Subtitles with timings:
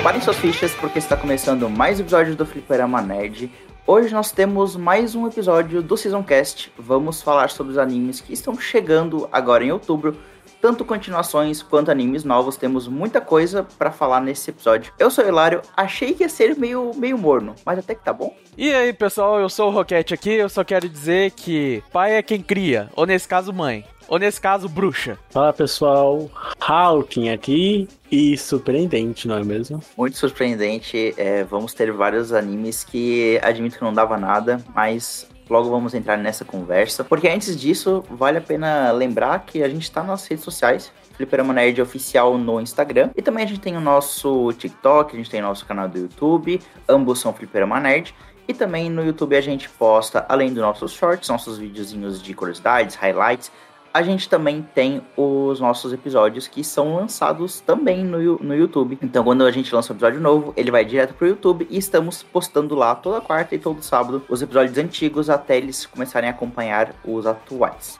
[0.00, 3.52] Preparem suas fichas porque está começando mais um episódio do Fliperama Nerd.
[3.86, 6.72] Hoje nós temos mais um episódio do Season Cast.
[6.78, 10.16] Vamos falar sobre os animes que estão chegando agora em outubro
[10.60, 12.56] tanto continuações quanto animes novos.
[12.56, 14.92] Temos muita coisa para falar nesse episódio.
[14.98, 18.12] Eu sou o Hilário, achei que ia ser meio, meio morno, mas até que tá
[18.12, 18.34] bom.
[18.56, 20.30] E aí, pessoal, eu sou o Roquete aqui.
[20.30, 23.84] Eu só quero dizer que pai é quem cria, ou nesse caso, mãe.
[24.10, 25.16] Ou nesse caso, bruxa.
[25.30, 26.28] Fala pessoal,
[26.60, 29.80] Hawking aqui e surpreendente, não é mesmo?
[29.96, 31.14] Muito surpreendente.
[31.16, 36.16] É, vamos ter vários animes que admito que não dava nada, mas Logo vamos entrar
[36.16, 37.02] nessa conversa.
[37.02, 40.92] Porque antes disso, vale a pena lembrar que a gente está nas redes sociais.
[41.16, 43.10] Fliperama Nerd Oficial no Instagram.
[43.16, 45.98] E também a gente tem o nosso TikTok, a gente tem o nosso canal do
[45.98, 46.62] YouTube.
[46.88, 48.14] Ambos são Fliperama Nerd.
[48.46, 52.94] E também no YouTube a gente posta, além dos nossos shorts, nossos videozinhos de curiosidades,
[52.94, 53.50] highlights,
[53.92, 58.98] a gente também tem os nossos episódios que são lançados também no, no YouTube.
[59.02, 62.22] Então, quando a gente lança um episódio novo, ele vai direto pro YouTube e estamos
[62.22, 66.94] postando lá toda quarta e todo sábado os episódios antigos até eles começarem a acompanhar
[67.04, 67.98] os atuais.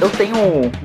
[0.00, 0.34] Eu tenho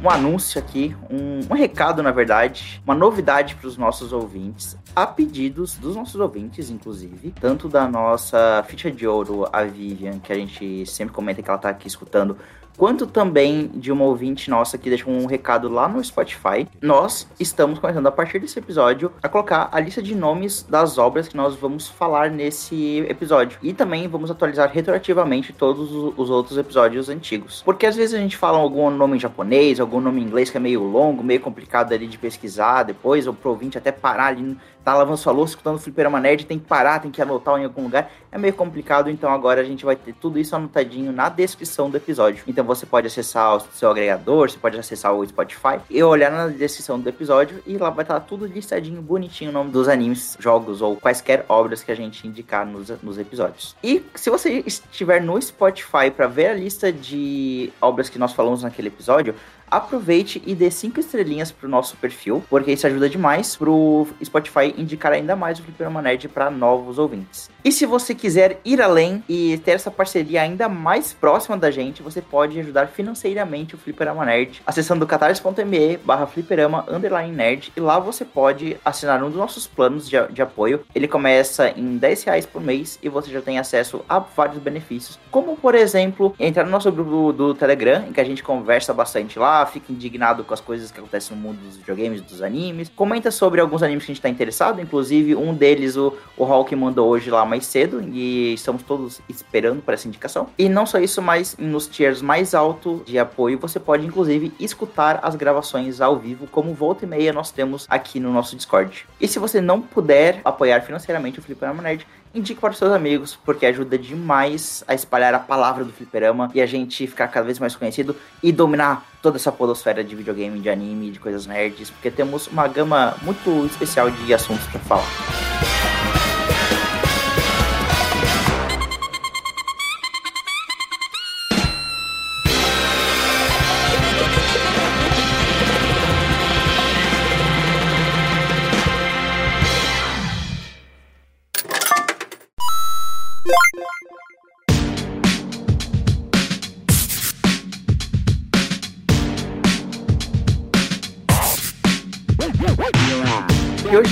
[0.04, 5.08] um anúncio aqui, um, um recado, na verdade, uma novidade para os nossos ouvintes, a
[5.08, 10.36] pedidos dos nossos ouvintes, inclusive, tanto da nossa ficha de ouro, a Vivian, que a
[10.36, 12.38] gente sempre comenta que ela está aqui escutando,
[12.78, 16.68] quanto também de uma ouvinte nossa que deixou um recado lá no Spotify.
[16.82, 21.28] Nós estamos começando a partir desse episódio a colocar a lista de nomes das obras
[21.28, 23.58] que nós vamos falar nesse episódio.
[23.62, 27.62] E também vamos atualizar retroativamente todos os outros episódios antigos.
[27.64, 30.58] Porque às vezes a gente fala algum nome em japonês, algum nome em inglês que
[30.58, 34.58] é meio longo, meio complicado ali de pesquisar depois, ou pro ouvinte até parar ali
[34.86, 37.66] tá lavando sua louça, escutando o Fliperama Nerd, tem que parar, tem que anotar em
[37.66, 38.12] algum lugar.
[38.32, 41.98] É meio complicado, então agora a gente vai ter tudo isso anotadinho na descrição do
[41.98, 42.44] episódio.
[42.46, 46.48] Então você pode acessar o seu agregador, você pode acessar o Spotify e olhar na
[46.48, 50.82] descrição do episódio e lá vai estar tudo listadinho, bonitinho, o nome dos animes, jogos
[50.82, 53.76] ou quaisquer obras que a gente indicar nos, nos episódios.
[53.84, 58.64] E se você estiver no Spotify para ver a lista de obras que nós falamos
[58.64, 59.36] naquele episódio,
[59.70, 65.12] aproveite e dê cinco estrelinhas pro nosso perfil, porque isso ajuda demais pro Spotify indicar
[65.12, 67.50] ainda mais o Fliperama Nerd para novos ouvintes.
[67.64, 72.04] E se você quiser ir além e ter essa parceria ainda mais próxima da gente,
[72.04, 78.00] você pode ajudar financeiramente o Fliperama Nerd acessando catarse.me barra fliperama underline nerd e lá
[78.00, 80.84] você pode assinar um dos nossos planos de, de apoio.
[80.94, 85.20] Ele começa em 10 reais por mês e você já tem acesso a vários benefícios,
[85.32, 89.40] como por exemplo, entrar no nosso grupo do Telegram, em que a gente conversa bastante
[89.40, 92.90] lá, fica indignado com as coisas que acontecem no mundo dos videogames, dos animes.
[92.96, 96.76] Comenta sobre alguns animes que a gente tá interessado, inclusive um deles o, o Hulk
[96.76, 100.48] mandou hoje lá mais cedo e estamos todos esperando por essa indicação.
[100.58, 105.20] E não só isso, mas nos tiers mais altos de apoio você pode inclusive escutar
[105.22, 109.06] as gravações ao vivo, como volta e meia nós temos aqui no nosso Discord.
[109.20, 113.38] E se você não puder apoiar financeiramente o Fliperama Nerd, indique para os seus amigos,
[113.44, 117.58] porque ajuda demais a espalhar a palavra do fliperama e a gente ficar cada vez
[117.58, 122.12] mais conhecido e dominar toda essa podosfera de videogame, de anime, de coisas nerds, porque
[122.12, 125.35] temos uma gama muito especial de assuntos para falar.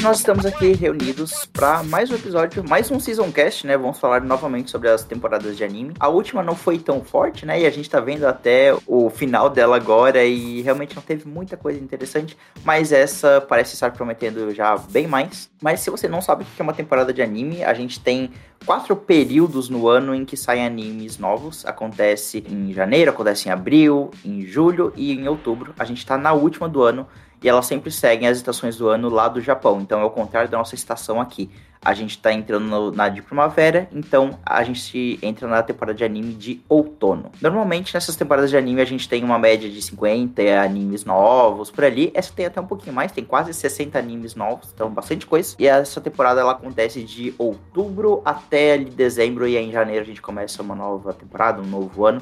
[0.03, 3.77] Nós estamos aqui reunidos para mais um episódio, mais um Season Cast, né?
[3.77, 5.93] Vamos falar novamente sobre as temporadas de anime.
[5.97, 7.61] A última não foi tão forte, né?
[7.61, 11.55] E a gente tá vendo até o final dela agora e realmente não teve muita
[11.55, 15.49] coisa interessante, mas essa parece estar prometendo já bem mais.
[15.61, 18.29] Mas se você não sabe o que é uma temporada de anime, a gente tem
[18.65, 21.65] quatro períodos no ano em que saem animes novos.
[21.65, 25.73] Acontece em janeiro, acontece em abril, em julho e em outubro.
[25.79, 27.07] A gente tá na última do ano
[27.43, 29.81] e elas sempre seguem as estações do ano lá do Japão.
[29.81, 31.49] Então é o contrário da nossa estação aqui.
[31.85, 36.05] A gente tá entrando no, na de primavera, então a gente entra na temporada de
[36.05, 37.29] anime de outono.
[37.41, 41.83] Normalmente nessas temporadas de anime a gente tem uma média de 50 animes novos por
[41.83, 42.09] ali.
[42.13, 45.55] Essa tem até um pouquinho mais, tem quase 60 animes novos, então bastante coisa.
[45.59, 50.07] E essa temporada ela acontece de outubro até ali dezembro e aí em janeiro a
[50.07, 52.21] gente começa uma nova temporada, um novo ano.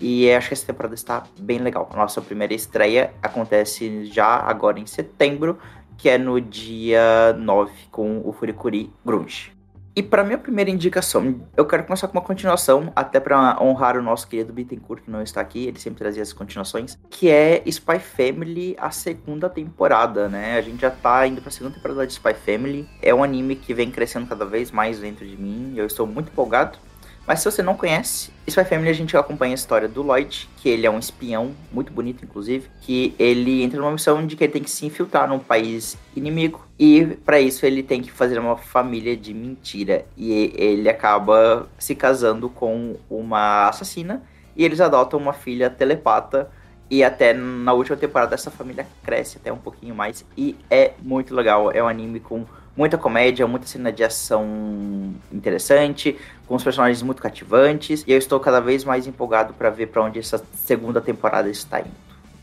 [0.00, 1.88] E acho que essa temporada está bem legal.
[1.92, 5.58] A nossa primeira estreia acontece já agora em setembro,
[5.96, 9.56] que é no dia 9 com o Furikuri Grunge.
[9.98, 14.02] E para minha primeira indicação, eu quero começar com uma continuação, até para honrar o
[14.02, 17.98] nosso querido Bittencourt, que não está aqui, ele sempre trazia as continuações, que é Spy
[17.98, 20.58] Family, a segunda temporada, né?
[20.58, 22.86] A gente já tá indo pra segunda temporada de Spy Family.
[23.00, 26.28] É um anime que vem crescendo cada vez mais dentro de mim, eu estou muito
[26.30, 26.78] empolgado.
[27.26, 30.68] Mas se você não conhece, Spy Family a gente acompanha a história do Lloyd, que
[30.68, 34.52] ele é um espião, muito bonito inclusive, que ele entra numa missão de que ele
[34.52, 38.56] tem que se infiltrar num país inimigo e para isso ele tem que fazer uma
[38.56, 44.22] família de mentira e ele acaba se casando com uma assassina
[44.54, 46.48] e eles adotam uma filha telepata
[46.88, 51.34] e até na última temporada essa família cresce até um pouquinho mais e é muito
[51.34, 52.46] legal, é um anime com
[52.76, 58.38] muita comédia, muita cena de ação interessante, com os personagens muito cativantes, e eu estou
[58.38, 61.90] cada vez mais empolgado para ver para onde essa segunda temporada está indo.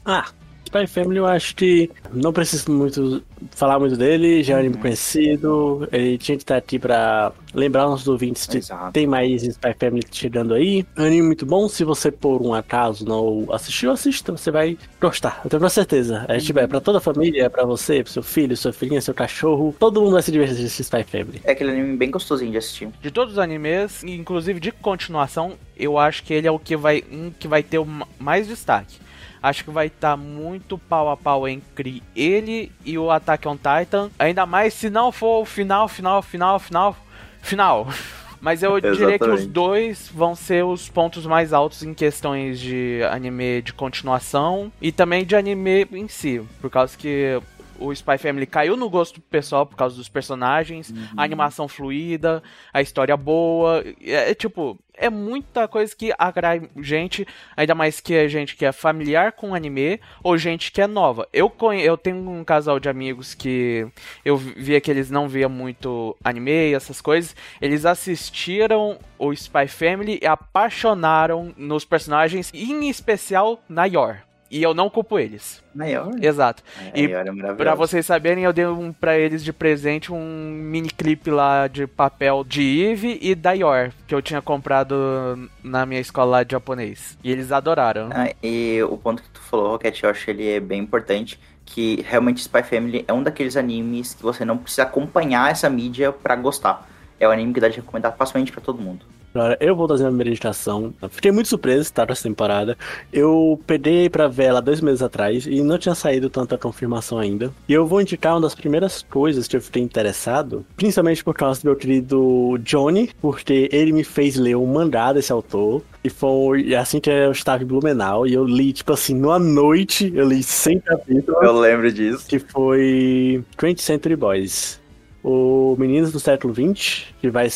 [0.03, 0.25] Ah,
[0.74, 3.22] Spy Family eu acho que não preciso muito
[3.52, 4.81] falar muito dele, já é um anime uhum.
[4.81, 8.60] conhecido, ele tinha que estar aqui pra lembrar uns ouvintes que
[8.92, 10.86] tem mais Spy Family chegando aí.
[10.96, 14.78] É um anime muito bom, se você por um acaso não assistiu, assista, você vai
[15.00, 16.25] gostar, eu tenho certeza.
[16.28, 19.02] É, tipo, é pra toda a família, é pra você, pro seu filho, sua filhinha,
[19.02, 21.42] seu cachorro, todo mundo vai se divertir nesse Spy Family.
[21.44, 22.90] É aquele anime bem gostosinho de assistir.
[23.02, 27.04] De todos os animes, inclusive de continuação, eu acho que ele é o que vai,
[27.12, 27.88] um que vai ter o
[28.20, 29.02] mais destaque.
[29.44, 33.57] Acho que vai estar tá muito pau a pau entre ele e o Attack on
[33.57, 34.10] Titan.
[34.18, 36.98] Ainda mais se não for o final, final, final, final,
[37.42, 37.88] final.
[38.40, 43.01] Mas eu diria que os dois vão ser os pontos mais altos em questões de
[43.10, 46.42] anime de continuação e também de anime em si.
[46.60, 47.42] Por causa que
[47.80, 51.07] o Spy Family caiu no gosto pessoal por causa dos personagens, uhum.
[51.18, 52.44] a animação fluida,
[52.74, 53.84] a história boa.
[54.01, 58.66] É, é, tipo, é muita coisa que atrai gente, ainda mais que é gente que
[58.66, 61.28] é familiar com anime ou gente que é nova.
[61.34, 61.84] Eu, conhe...
[61.84, 63.88] eu tenho um casal de amigos que
[64.24, 67.36] eu via que eles não via muito anime e essas coisas.
[67.62, 74.32] Eles assistiram o Spy Family e apaixonaram nos personagens, em especial na Yor.
[74.53, 75.63] E eu não culpo eles.
[75.73, 76.11] Maior?
[76.21, 76.61] Exato.
[76.94, 80.89] É, e é pra vocês saberem, eu dei um, pra eles de presente um mini
[80.89, 86.00] clipe lá de papel de Eve e da Yor, que eu tinha comprado na minha
[86.00, 87.17] escola de japonês.
[87.23, 88.09] E eles adoraram.
[88.13, 92.05] Ah, e o ponto que tu falou, Rocket, eu acho ele é bem importante que
[92.07, 96.35] realmente Spy Family é um daqueles animes que você não precisa acompanhar essa mídia para
[96.35, 96.88] gostar.
[97.19, 99.03] É um anime que dá de recomendar facilmente para todo mundo.
[99.33, 100.94] Agora, eu vou trazer uma meditação.
[101.09, 102.77] Fiquei muito surpreso estar nessa temporada.
[103.12, 107.51] Eu peguei pra ver ela dois meses atrás e não tinha saído tanta confirmação ainda.
[107.68, 111.62] E eu vou indicar uma das primeiras coisas que eu fiquei interessado, principalmente por causa
[111.62, 115.81] do meu querido Johnny, porque ele me fez ler o mangá desse autor.
[116.03, 118.27] E foi assim que eu estava em Blumenau.
[118.27, 121.41] E eu li, tipo assim, numa noite, eu li 100 capítulos.
[121.41, 122.27] Eu lembro disso.
[122.27, 124.82] Que foi 20 Century Boys
[125.24, 127.48] o Meninos do Século XX, que vai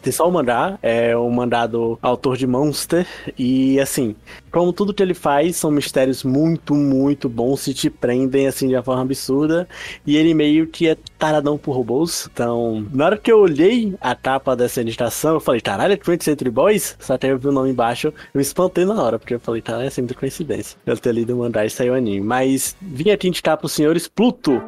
[0.00, 3.06] ter só o mandar, é o mandado autor de Monster,
[3.36, 4.14] e assim,
[4.50, 8.74] como tudo que ele faz, são mistérios muito, muito bons, se te prendem assim de
[8.74, 9.68] uma forma absurda,
[10.06, 14.14] e ele meio que é taradão por robôs, então, na hora que eu olhei a
[14.14, 16.96] capa dessa ilustração, eu falei, caralho, é 20 Century Boys?
[17.00, 19.60] Só que eu vi o nome embaixo, eu me espantei na hora, porque eu falei,
[19.60, 23.28] tá, é sempre coincidência, eu ter lido o mandar e saiu anime, mas vim aqui
[23.28, 24.62] indicar pros senhores Pluto,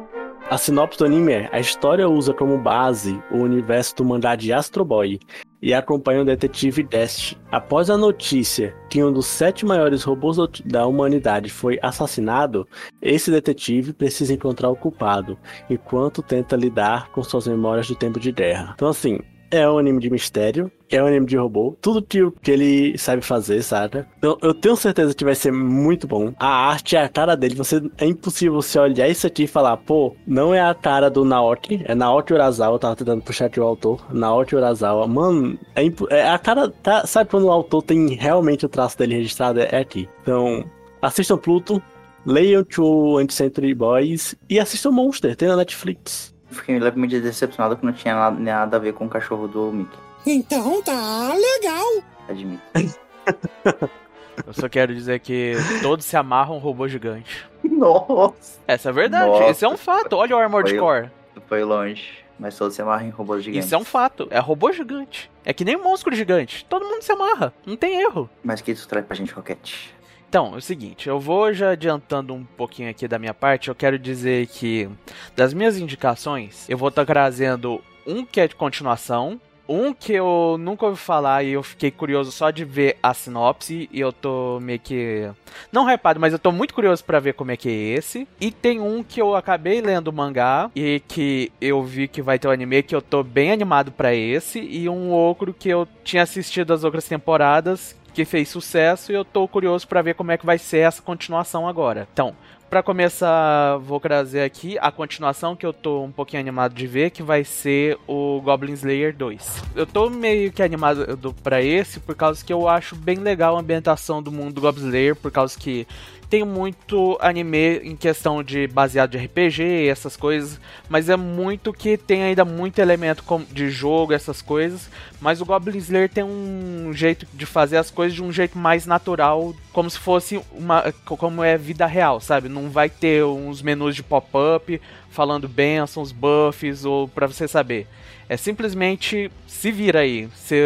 [0.49, 4.51] a sinopse do anime é: a história usa como base o universo do mangá de
[4.51, 5.19] Astro Boy
[5.61, 7.37] e acompanha o detetive Dest.
[7.51, 12.67] Após a notícia que um dos sete maiores robôs da humanidade foi assassinado,
[13.01, 15.37] esse detetive precisa encontrar o culpado,
[15.69, 18.71] enquanto tenta lidar com suas memórias do tempo de guerra.
[18.75, 19.19] Então, assim,
[19.51, 23.21] é um anime de mistério, é um anime de robô, tudo que, que ele sabe
[23.21, 24.05] fazer, sabe?
[24.17, 26.33] Então, eu tenho certeza que vai ser muito bom.
[26.39, 29.77] A arte é a cara dele, você é impossível você olhar isso aqui e falar,
[29.77, 33.59] pô, não é a cara do Naoki, é Naoki Urasawa, eu tava tentando puxar aqui
[33.59, 35.07] o autor, Naoki Urasawa.
[35.07, 39.15] Mano, é, é a cara, tá, sabe quando o autor tem realmente o traço dele
[39.15, 39.59] registrado?
[39.59, 40.07] É aqui.
[40.21, 40.63] Então,
[41.01, 41.81] assistam Pluto,
[42.25, 46.30] leiam o Anti-Century Boys e assistam Monster, tem na Netflix.
[46.51, 49.97] Fiquei levemente decepcionado que não tinha nada, nada a ver com o cachorro do Mickey.
[50.25, 52.03] Então tá legal.
[52.29, 52.61] Admito.
[54.45, 57.45] Eu só quero dizer que todos se amarram um robô gigante.
[57.63, 58.59] Nossa.
[58.67, 59.27] Essa é verdade.
[59.27, 59.49] Nossa.
[59.49, 60.15] Esse é um fato.
[60.15, 61.11] Olha o Armored Core.
[61.47, 62.21] Foi longe.
[62.39, 63.67] Mas todos se amarram em robôs gigantes.
[63.67, 64.27] Isso é um fato.
[64.31, 65.29] É robô gigante.
[65.45, 66.65] É que nem um monstro gigante.
[66.67, 67.53] Todo mundo se amarra.
[67.65, 68.27] Não tem erro.
[68.43, 69.89] Mas o que isso traz pra gente, Rocket?
[70.31, 73.75] Então, é o seguinte, eu vou já adiantando um pouquinho aqui da minha parte, eu
[73.75, 74.89] quero dizer que
[75.35, 80.11] das minhas indicações, eu vou estar tá trazendo um que é de continuação, Um que
[80.11, 84.11] eu nunca ouvi falar e eu fiquei curioso só de ver a sinopse e eu
[84.11, 85.29] tô meio que.
[85.71, 88.27] Não hypado, mas eu tô muito curioso para ver como é que é esse.
[88.41, 92.37] E tem um que eu acabei lendo o mangá e que eu vi que vai
[92.37, 94.59] ter o um anime que eu tô bem animado para esse.
[94.59, 99.25] E um outro que eu tinha assistido as outras temporadas que fez sucesso e eu
[99.25, 102.07] tô curioso para ver como é que vai ser essa continuação agora.
[102.11, 102.35] Então,
[102.71, 107.09] para começar, vou trazer aqui a continuação que eu tô um pouquinho animado de ver,
[107.09, 109.63] que vai ser o Goblin Slayer 2.
[109.75, 113.59] Eu tô meio que animado para esse por causa que eu acho bem legal a
[113.59, 115.85] ambientação do mundo do Goblin Slayer, por causa que
[116.29, 121.97] tem muito anime em questão de baseado de RPG, essas coisas, mas é muito que
[121.97, 124.89] tem ainda muito elemento de jogo, essas coisas.
[125.21, 128.87] Mas o Goblin Slayer tem um jeito de fazer as coisas de um jeito mais
[128.87, 130.91] natural, como se fosse uma.
[131.05, 132.49] como é vida real, sabe?
[132.49, 137.87] Não vai ter uns menus de pop-up falando bênçãos, buffs, ou para você saber.
[138.31, 140.25] É simplesmente se vira aí.
[140.27, 140.63] Você,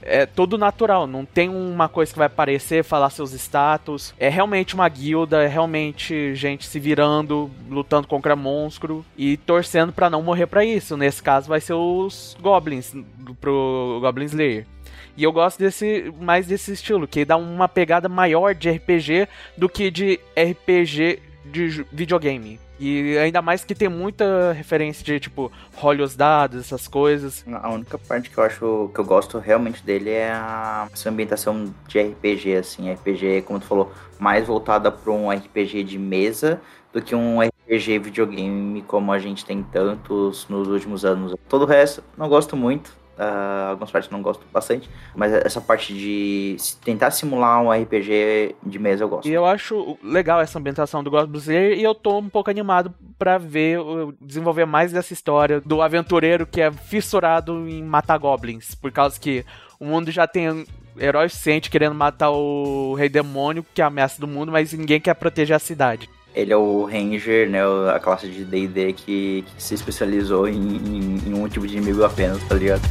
[0.00, 1.06] é todo natural.
[1.06, 4.14] Não tem uma coisa que vai aparecer, falar seus status.
[4.18, 10.08] É realmente uma guilda, é realmente gente se virando, lutando contra monstro e torcendo para
[10.08, 10.96] não morrer para isso.
[10.96, 12.94] Nesse caso vai ser os goblins
[13.38, 14.66] pro Goblin Slayer.
[15.16, 19.68] E eu gosto desse mais desse estilo, que dá uma pegada maior de RPG do
[19.68, 22.58] que de RPG de videogame.
[22.80, 27.44] E ainda mais que tem muita referência de, tipo, role os dados, essas coisas.
[27.62, 31.72] A única parte que eu acho que eu gosto realmente dele é a essa ambientação
[31.86, 32.92] de RPG, assim.
[32.92, 36.60] RPG, como tu falou, mais voltada para um RPG de mesa
[36.92, 41.34] do que um RPG videogame como a gente tem tantos nos últimos anos.
[41.48, 45.94] Todo o resto, não gosto muito Uh, algumas partes não gosto bastante, mas essa parte
[45.94, 49.28] de tentar simular um RPG de mesa eu gosto.
[49.28, 52.92] E eu acho legal essa ambientação do Goblin Slayer e eu tô um pouco animado
[53.16, 53.78] para ver
[54.20, 59.44] desenvolver mais dessa história do aventureiro que é fissurado em matar goblins, por causa que
[59.78, 60.66] o mundo já tem
[60.98, 65.00] heróis suficiente querendo matar o rei demônio, que é a ameaça do mundo, mas ninguém
[65.00, 66.08] quer proteger a cidade.
[66.34, 67.60] Ele é o Ranger, né?
[67.94, 72.02] A classe de DD que, que, se especializou em, em, em um tipo de inimigo
[72.02, 72.82] apenas, tá ligado?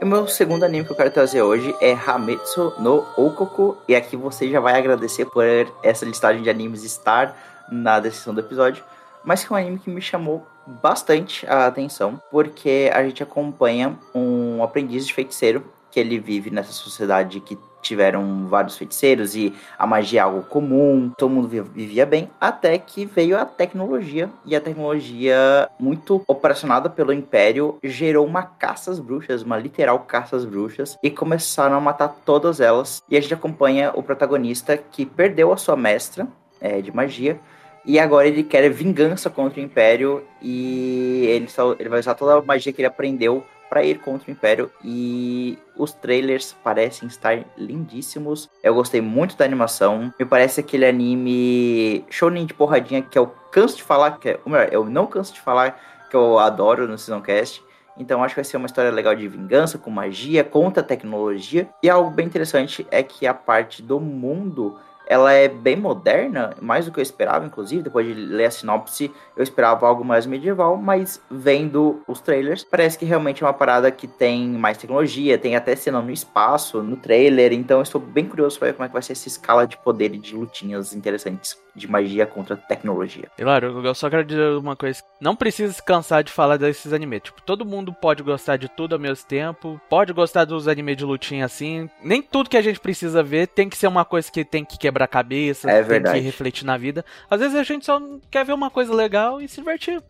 [0.00, 3.76] E o meu segundo anime que eu quero trazer hoje é Hametsu no Okoku.
[3.86, 5.44] E aqui você já vai agradecer por
[5.82, 7.36] essa listagem de animes estar
[7.70, 8.82] na descrição do episódio.
[9.22, 13.94] Mas que é um anime que me chamou bastante a atenção, porque a gente acompanha
[14.14, 19.86] um aprendiz de feiticeiro que ele vive nessa sociedade que tiveram vários feiticeiros e a
[19.86, 24.60] magia é algo comum, todo mundo vivia bem, até que veio a tecnologia e a
[24.60, 30.98] tecnologia muito operacionada pelo Império gerou uma caça às bruxas, uma literal caça às bruxas
[31.02, 33.02] e começaram a matar todas elas.
[33.08, 36.26] E a gente acompanha o protagonista que perdeu a sua mestra
[36.60, 37.40] é, de magia
[37.84, 42.42] e agora ele quer vingança contra o Império e ele, ele vai usar toda a
[42.42, 48.50] magia que ele aprendeu para ir contra o Império e os trailers parecem estar lindíssimos.
[48.64, 50.12] Eu gostei muito da animação.
[50.18, 54.50] Me parece aquele anime shonen de porradinha que eu canso de falar, que é, ou
[54.50, 57.62] melhor, eu não canso de falar que eu adoro no Seasoncast.
[57.96, 61.68] Então acho que vai ser uma história legal de vingança com magia, contra tecnologia.
[61.82, 64.78] E algo bem interessante é que a parte do mundo
[65.10, 69.10] ela é bem moderna, mais do que eu esperava, inclusive, depois de ler a sinopse,
[69.36, 73.90] eu esperava algo mais medieval, mas vendo os trailers, parece que realmente é uma parada
[73.90, 78.56] que tem mais tecnologia, tem até cena no espaço, no trailer, então estou bem curioso
[78.56, 81.58] para ver como é que vai ser essa escala de poder e de lutinhas interessantes
[81.74, 83.30] de magia contra tecnologia.
[83.36, 87.22] Claro, eu só quero dizer uma coisa, não precisa se cansar de falar desses animes,
[87.22, 91.04] tipo, todo mundo pode gostar de tudo ao mesmo tempo, pode gostar dos animes de
[91.04, 94.44] lutinha assim, nem tudo que a gente precisa ver tem que ser uma coisa que
[94.44, 97.04] tem que quebrar quebra-cabeça, é tem que refletir na vida.
[97.30, 100.02] Às vezes a gente só quer ver uma coisa legal e se divertir.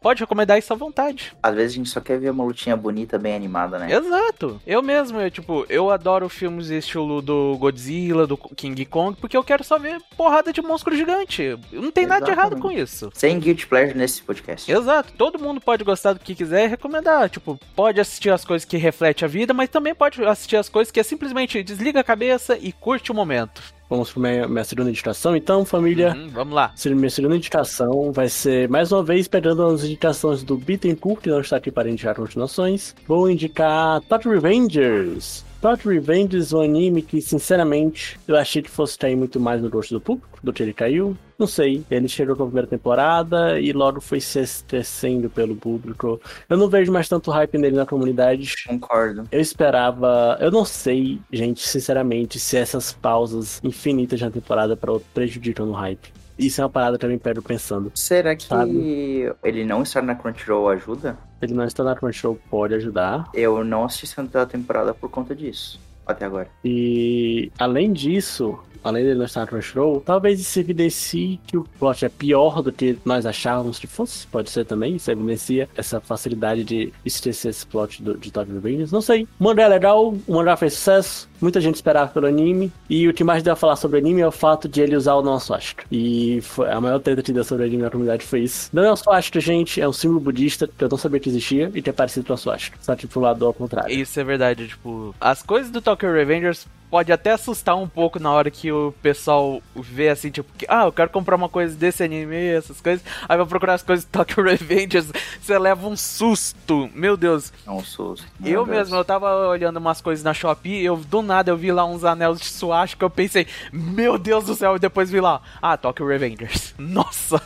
[0.00, 1.32] Pode recomendar isso à vontade.
[1.42, 3.92] Às vezes a gente só quer ver uma lutinha bonita, bem animada, né?
[3.92, 4.60] Exato.
[4.64, 9.42] Eu mesmo, eu, tipo, eu adoro filmes estilo do Godzilla, do King Kong, porque eu
[9.42, 11.58] quero só ver porrada de monstro gigante.
[11.72, 12.08] Não tem Exatamente.
[12.08, 13.10] nada de errado com isso.
[13.14, 14.70] Sem guilty pleasure nesse podcast.
[14.70, 15.12] Exato.
[15.14, 17.28] Todo mundo pode gostar do que quiser e recomendar.
[17.28, 20.92] Tipo, pode assistir as coisas que refletem a vida, mas também pode assistir as coisas
[20.92, 23.60] que é simplesmente desliga a cabeça e curte o momento.
[23.88, 26.12] Vamos para minha, minha segunda indicação, então, família.
[26.12, 26.74] Uhum, vamos lá.
[26.84, 31.40] Minha segunda indicação vai ser, mais uma vez, pegando as indicações do Bittencourt, que não
[31.40, 32.94] está aqui para indicar continuações.
[33.06, 35.45] Vou indicar Tot Revengers.
[35.66, 39.92] Tokyo Revengers, um anime que, sinceramente, eu achei que fosse cair muito mais no gosto
[39.92, 41.18] do público do que ele caiu.
[41.36, 46.20] Não sei, ele chegou com a primeira temporada e logo foi se estrecendo pelo público.
[46.48, 48.54] Eu não vejo mais tanto hype nele na comunidade.
[48.64, 49.24] Concordo.
[49.32, 50.38] Eu esperava.
[50.40, 56.12] Eu não sei, gente, sinceramente, se essas pausas infinitas na temporada para prejudicam no hype.
[56.38, 57.90] Isso é uma parada que eu me pego pensando.
[57.94, 59.32] Será que Sabe?
[59.42, 61.16] ele não estar na Crunchyroll ajuda?
[61.40, 63.28] Ele não está na Crunchyroll pode ajudar.
[63.32, 65.80] Eu não assisti a temporada por conta disso.
[66.06, 66.48] Até agora.
[66.64, 72.04] E além disso, além dele não estar na Crunchyroll, talvez isso evidencie que o plot
[72.04, 74.26] é pior do que nós achávamos que fosse.
[74.28, 78.92] Pode ser também, isso evidencia essa facilidade de esquecer esse plot do, de Tokyo Revengers.
[78.92, 79.26] Não sei.
[79.40, 82.72] O mangá é legal, o mangá fez sucesso, muita gente esperava pelo anime.
[82.88, 84.96] E o que mais deu a falar sobre o anime é o fato de ele
[84.96, 85.84] usar o não swastika.
[85.90, 88.70] E foi, a maior treta que deu sobre o anime na comunidade foi isso.
[88.72, 91.70] Não é um swastika, gente, é um símbolo budista que eu não sabia que existia
[91.74, 92.78] e que é parecido com a swastika.
[92.80, 93.92] Só que pro lado ao contrário.
[93.92, 98.30] Isso é verdade, tipo, as coisas do Tokyo Revengers pode até assustar um pouco na
[98.32, 102.02] hora que o pessoal vê assim, tipo, que, ah, eu quero comprar uma coisa desse
[102.02, 106.88] anime, essas coisas, aí vai procurar as coisas do Tokyo Revengers, você leva um susto,
[106.94, 107.52] meu Deus.
[107.66, 108.26] É um susto.
[108.40, 108.78] eu Meu Deus.
[108.78, 112.04] mesmo, eu tava olhando umas coisas na Shopee, eu do nada eu vi lá uns
[112.04, 116.06] anéis de suástica, eu pensei, meu Deus do céu, e depois vi lá, ah, Tokyo
[116.06, 116.74] Revengers.
[116.78, 117.42] Nossa,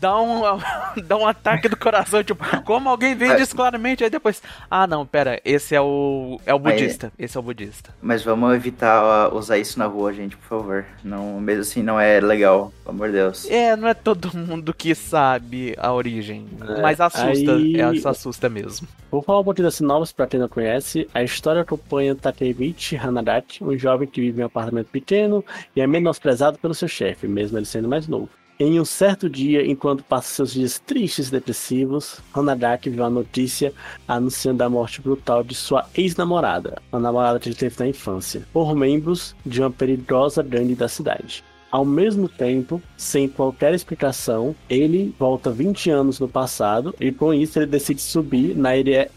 [0.00, 0.42] dá um,
[1.06, 5.04] dá um ataque do coração, tipo, como alguém vende isso claramente, aí depois, ah não,
[5.06, 7.90] pera, esse é o é o budista, esse é o budista.
[8.00, 10.84] Mas vamos evitar usar isso na rua, gente, por favor.
[11.04, 13.48] Não, mesmo assim não é legal, pelo amor de Deus.
[13.50, 18.08] É, não é todo mundo que sabe a origem, É, mas assusta, aí- é, isso
[18.08, 18.88] assusta mesmo.
[19.10, 21.08] Vou falar um pouquinho da sinopse pra quem não conhece.
[21.12, 25.86] A história acompanha Takemichi Hanadaki, um jovem que vive em um apartamento pequeno e é
[25.86, 28.28] menosprezado pelo seu chefe, mesmo ele sendo mais novo.
[28.62, 33.72] Em um certo dia, enquanto passa seus dias tristes e depressivos, Hanadaki viu a notícia
[34.06, 38.76] anunciando a morte brutal de sua ex-namorada, uma namorada que ele teve na infância, por
[38.76, 41.42] membros de uma perigosa gangue da cidade.
[41.70, 47.58] Ao mesmo tempo, sem qualquer explicação, ele volta 20 anos no passado e com isso
[47.58, 49.08] ele decide subir na hierar-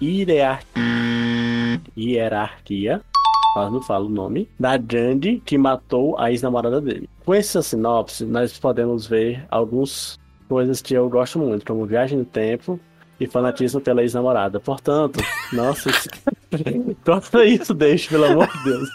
[0.00, 0.62] hierar-
[1.94, 3.02] hierarquia,
[3.54, 7.08] mas não falo o nome, da Jandy que matou a ex-namorada dele.
[7.24, 12.24] Com essa sinopse, nós podemos ver algumas coisas que eu gosto muito, como viagem no
[12.24, 12.78] tempo
[13.20, 14.58] e fanatismo pela ex-namorada.
[14.58, 15.20] Portanto,
[15.52, 16.08] nossa, isso-
[17.04, 18.88] corta isso, deixa, pelo amor de Deus.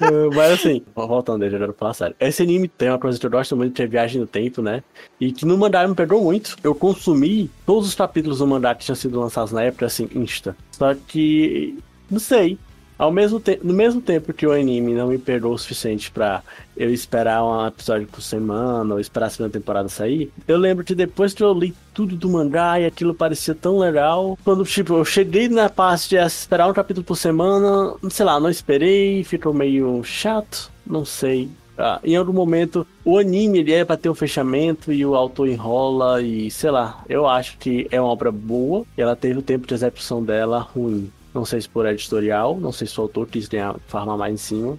[0.00, 2.16] Uh, Mas assim, voltando eu falar sério.
[2.20, 4.82] Esse anime tem uma coisa que eu gosto muito, que é viagem no tempo, né?
[5.20, 6.56] E que no mangá me pegou muito.
[6.62, 10.56] Eu consumi todos os capítulos do mangá que tinham sido lançados na época, assim, insta.
[10.70, 11.78] Só que,
[12.10, 12.58] não sei.
[13.00, 16.42] Ao mesmo no mesmo tempo que o anime não me pegou o suficiente pra
[16.76, 20.94] eu esperar um episódio por semana ou esperar a segunda temporada sair, eu lembro que
[20.94, 25.04] depois que eu li tudo do mangá e aquilo parecia tão legal, quando tipo, eu
[25.06, 30.04] cheguei na parte de esperar um capítulo por semana, sei lá, não esperei, ficou meio
[30.04, 31.48] chato, não sei.
[31.78, 35.48] Ah, em algum momento, o anime ele é pra ter um fechamento e o autor
[35.48, 39.42] enrola e sei lá, eu acho que é uma obra boa e ela teve o
[39.42, 41.10] tempo de execução dela ruim.
[41.32, 44.36] Não sei se por editorial, não sei se o autor quis ganhar, farmar mais em
[44.36, 44.78] cima,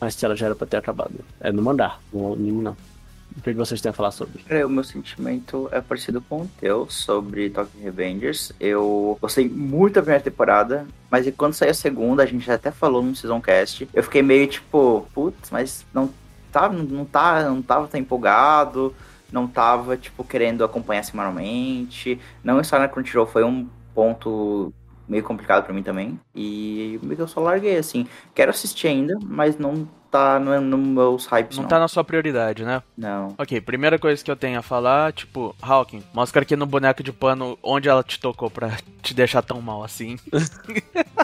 [0.00, 1.12] mas se ela já era pra ter acabado.
[1.40, 2.76] É no mandar, no anime não.
[3.36, 4.44] O que vocês têm a falar sobre?
[4.48, 8.52] É, o meu sentimento é parecido com o teu sobre Tokyo Revengers.
[8.58, 12.70] Eu gostei muito da primeira temporada, mas quando saiu a segunda, a gente já até
[12.70, 16.10] falou no Season Cast, eu fiquei meio tipo, putz, mas não
[16.50, 18.94] tá, não tá, não tava tão empolgado,
[19.30, 22.20] não tava, tipo, querendo acompanhar semanalmente.
[22.42, 24.72] Não estar na Crunchyroll foi um ponto
[25.10, 26.18] meio complicado pra mim também.
[26.34, 28.06] E meio que eu só larguei, assim.
[28.34, 31.68] Quero assistir ainda, mas não tá no, no meus hypes, Não não.
[31.68, 32.82] tá na sua prioridade, né?
[32.96, 33.34] Não.
[33.38, 37.12] Ok, primeira coisa que eu tenho a falar, tipo, Hawking, mostra aqui no boneco de
[37.12, 40.16] pano onde ela te tocou pra te deixar tão mal assim.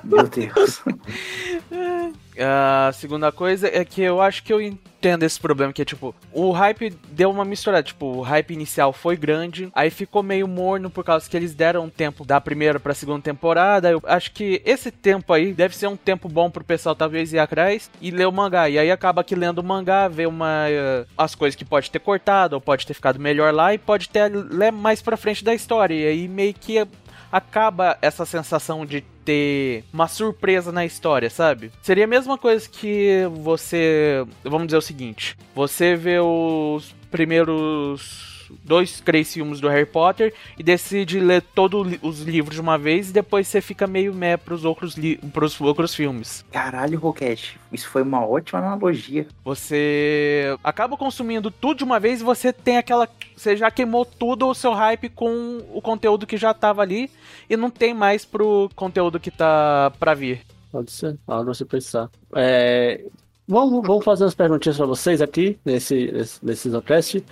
[0.04, 0.82] Meu Deus.
[2.38, 6.14] A segunda coisa é que eu acho que eu entendo esse problema, que é tipo,
[6.32, 10.90] o hype deu uma misturada, tipo, o hype inicial foi grande, aí ficou meio morno
[10.90, 13.90] por causa que eles deram tempo da primeira pra segunda temporada.
[13.90, 17.38] Eu acho que esse tempo aí deve ser um tempo bom pro pessoal talvez ir
[17.38, 18.68] atrás e ler o mangá.
[18.68, 22.00] E aí acaba que lendo o mangá, vê uma eh, as coisas que pode ter
[22.00, 25.54] cortado ou pode ter ficado melhor lá e pode ter ler mais pra frente da
[25.54, 25.94] história.
[25.94, 26.86] E aí meio que
[27.30, 31.72] acaba essa sensação de ter uma surpresa na história, sabe?
[31.82, 34.24] Seria a mesma coisa que você.
[34.44, 40.62] Vamos dizer o seguinte: você vê os primeiros dois, três filmes do Harry Potter e
[40.62, 44.64] decide ler todos os livros de uma vez e depois você fica meio meh pros
[44.64, 44.96] outros,
[45.32, 46.44] pros outros filmes.
[46.50, 49.26] Caralho, Roquete, isso foi uma ótima analogia.
[49.44, 53.08] Você acaba consumindo tudo de uma vez e você tem aquela.
[53.36, 57.10] Você já queimou tudo o seu hype com o conteúdo que já tava ali
[57.48, 60.40] e não tem mais pro conteúdo que tá pra vir.
[60.70, 62.10] Pode ser, algo você pensar.
[62.34, 63.04] É,
[63.48, 67.24] Vamos, vamos fazer umas perguntinhas para vocês aqui, nesse, nesse, nesse Zocast.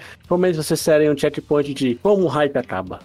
[0.45, 3.01] Eles vocês serem um checkpoint de como o hype acaba?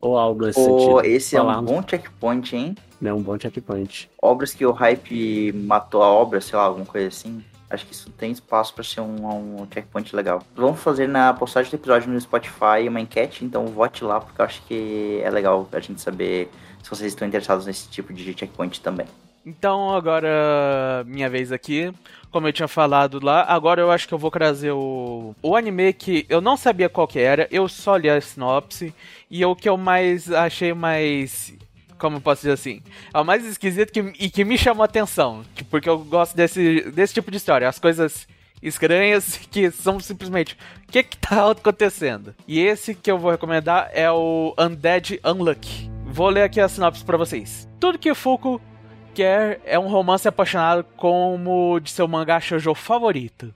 [0.00, 1.04] Ou algo nesse Pô, sentido.
[1.04, 2.74] esse é um bom checkpoint, hein?
[3.04, 4.08] É um bom checkpoint.
[4.20, 7.44] Obras que o hype matou a obra, sei lá, alguma coisa assim.
[7.68, 10.42] Acho que isso tem espaço para ser um, um checkpoint legal.
[10.56, 14.44] Vamos fazer na postagem do episódio no Spotify uma enquete, então vote lá, porque eu
[14.44, 16.48] acho que é legal a gente saber
[16.82, 19.06] se vocês estão interessados nesse tipo de checkpoint também.
[19.46, 21.92] Então, agora minha vez aqui.
[22.30, 25.92] Como eu tinha falado lá, agora eu acho que eu vou trazer o, o anime
[25.92, 28.92] que eu não sabia qual que era, eu só li a sinopse,
[29.30, 31.54] e o que eu mais achei mais
[31.96, 32.82] como eu posso dizer assim,
[33.14, 36.82] é o mais esquisito que, e que me chamou a atenção, porque eu gosto desse,
[36.90, 38.26] desse tipo de história, as coisas
[38.60, 40.56] estranhas que são simplesmente
[40.88, 42.34] o que que tá acontecendo.
[42.48, 45.90] E esse que eu vou recomendar é o Undead Unlucky.
[46.04, 47.68] Vou ler aqui a sinopse para vocês.
[47.80, 48.60] Tudo que Fuku
[49.14, 53.54] quer é um romance apaixonado como de seu mangá shoujo favorito.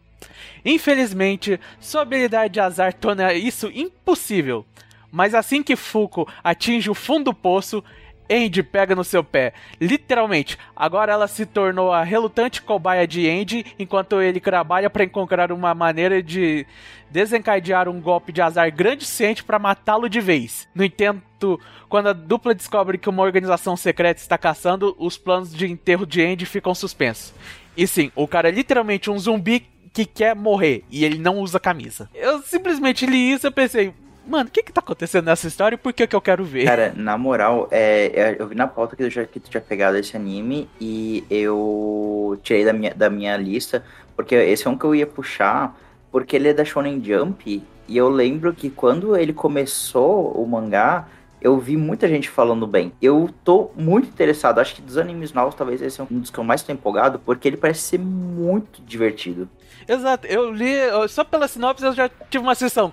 [0.65, 4.65] Infelizmente, sua habilidade de azar torna isso impossível.
[5.11, 7.83] Mas assim que Fuko atinge o fundo do poço,
[8.31, 9.53] Andy pega no seu pé.
[9.81, 15.51] Literalmente, agora ela se tornou a relutante cobaia de Andy, enquanto ele trabalha para encontrar
[15.53, 16.67] uma maneira de
[17.11, 20.69] desencadear um golpe de azar grande suficiente para matá-lo de vez.
[20.75, 25.67] No entanto, quando a dupla descobre que uma organização secreta está caçando, os planos de
[25.67, 27.33] enterro de Andy ficam suspensos.
[27.77, 31.59] E sim, o cara é literalmente um zumbi que quer morrer e ele não usa
[31.59, 32.11] camisa.
[32.15, 33.95] Eu simplesmente li isso e pensei,
[34.29, 36.65] mano, o que que tá acontecendo nessa história e por que que eu quero ver?
[36.65, 39.97] Cara, na moral, é, é eu vi na pauta que, já, que tu tinha pegado
[39.97, 43.83] esse anime e eu tirei da minha, da minha lista,
[44.15, 45.77] porque esse é um que eu ia puxar,
[46.13, 51.09] porque ele é da Shonen Jump, e eu lembro que quando ele começou o mangá,
[51.41, 52.93] eu vi muita gente falando bem.
[53.01, 56.39] Eu tô muito interessado, acho que dos animes novos, talvez esse é um dos que
[56.39, 59.49] eu mais tô empolgado, porque ele parece ser muito divertido.
[59.87, 60.75] Exato, eu li,
[61.09, 62.93] só pela sinopse eu já tive uma sessão.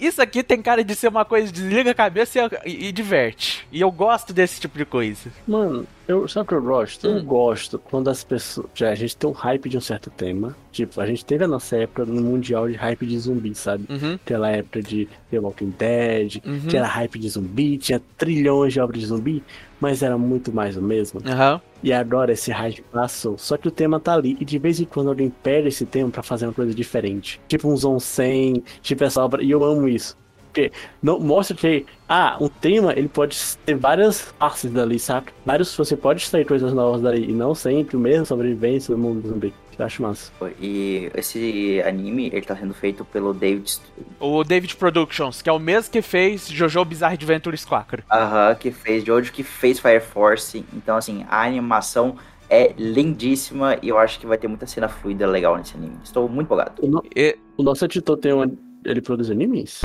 [0.00, 3.66] Isso aqui tem cara de ser uma coisa, desliga a cabeça e, e, diverte.
[3.70, 5.30] E eu gosto desse tipo de coisa.
[5.46, 7.08] Mano, eu, sabe o que eu gosto?
[7.08, 7.18] Hum.
[7.18, 8.66] Eu gosto quando as pessoas.
[8.74, 10.56] Já a gente tem um hype de um certo tema.
[10.72, 13.86] Tipo, a gente teve a nossa época no Mundial de hype de zumbi, sabe?
[13.88, 14.14] Uhum.
[14.14, 16.66] Aquela época de The Walking Dead, uhum.
[16.68, 19.42] que era hype de zumbi, tinha trilhões de obras de zumbi,
[19.84, 21.20] mas era muito mais o mesmo.
[21.20, 21.60] Uhum.
[21.82, 23.36] E agora esse hype passou.
[23.36, 24.34] Só que o tema tá ali.
[24.40, 27.38] E de vez em quando alguém perde esse tema para fazer uma coisa diferente.
[27.46, 29.42] Tipo um Zon 100, tipo essa obra.
[29.42, 30.16] E eu amo isso.
[30.46, 35.34] Porque não, mostra que, ah, um tema ele pode ter várias partes dali, saca?
[35.44, 37.28] Vários, você pode extrair coisas novas dali.
[37.28, 39.52] E não sempre o mesmo sobrevivência do mundo zumbi.
[39.78, 40.32] Eu acho massa.
[40.60, 43.78] E esse anime, ele tá sendo feito pelo David...
[44.20, 48.04] O David Productions, que é o mesmo que fez Jojo Bizarre Adventure 4.
[48.10, 50.64] Aham, que fez Jojo, que fez Fire Force.
[50.72, 52.16] Então, assim, a animação
[52.48, 55.98] é lindíssima e eu acho que vai ter muita cena fluida legal nesse anime.
[56.04, 56.82] Estou muito empolgado.
[56.82, 57.02] O, no...
[57.14, 57.36] e...
[57.56, 58.50] o nosso editor tem uma...
[58.84, 59.80] Ele produz animes?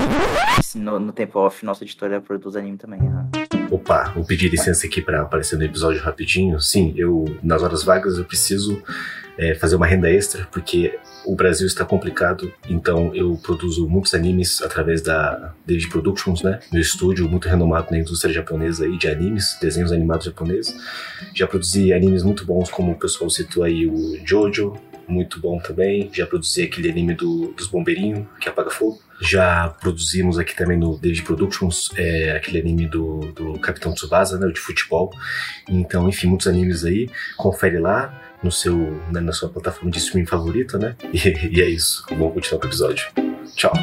[0.75, 2.99] No, no tempo off, nosso editor produz anime também.
[2.99, 3.29] Uhum.
[3.71, 6.59] Opa, vou pedir licença aqui para aparecer no episódio rapidinho.
[6.59, 8.81] Sim, eu, nas horas vagas, eu preciso
[9.37, 14.59] é, fazer uma renda extra, porque o Brasil está complicado, então eu produzo muitos animes
[14.63, 16.59] através da David Productions, né?
[16.73, 20.75] Meu estúdio muito renomado na indústria japonesa aí de animes, desenhos animados japoneses.
[21.35, 24.73] Já produzi animes muito bons, como o pessoal citou aí o Jojo,
[25.09, 26.09] muito bom também.
[26.13, 28.99] Já produzi aquele anime do, dos bombeirinhos, que apaga fogo.
[29.21, 34.47] Já produzimos aqui também no David Productions é, aquele anime do, do Capitão Tsubasa, né,
[34.51, 35.11] de futebol.
[35.67, 37.09] Então, enfim, muitos animes aí.
[37.37, 38.77] Confere lá no seu,
[39.11, 40.95] né, na sua plataforma de streaming favorita, né?
[41.13, 42.05] E, e é isso.
[42.09, 43.05] Vamos continuar com o episódio.
[43.55, 43.73] Tchau.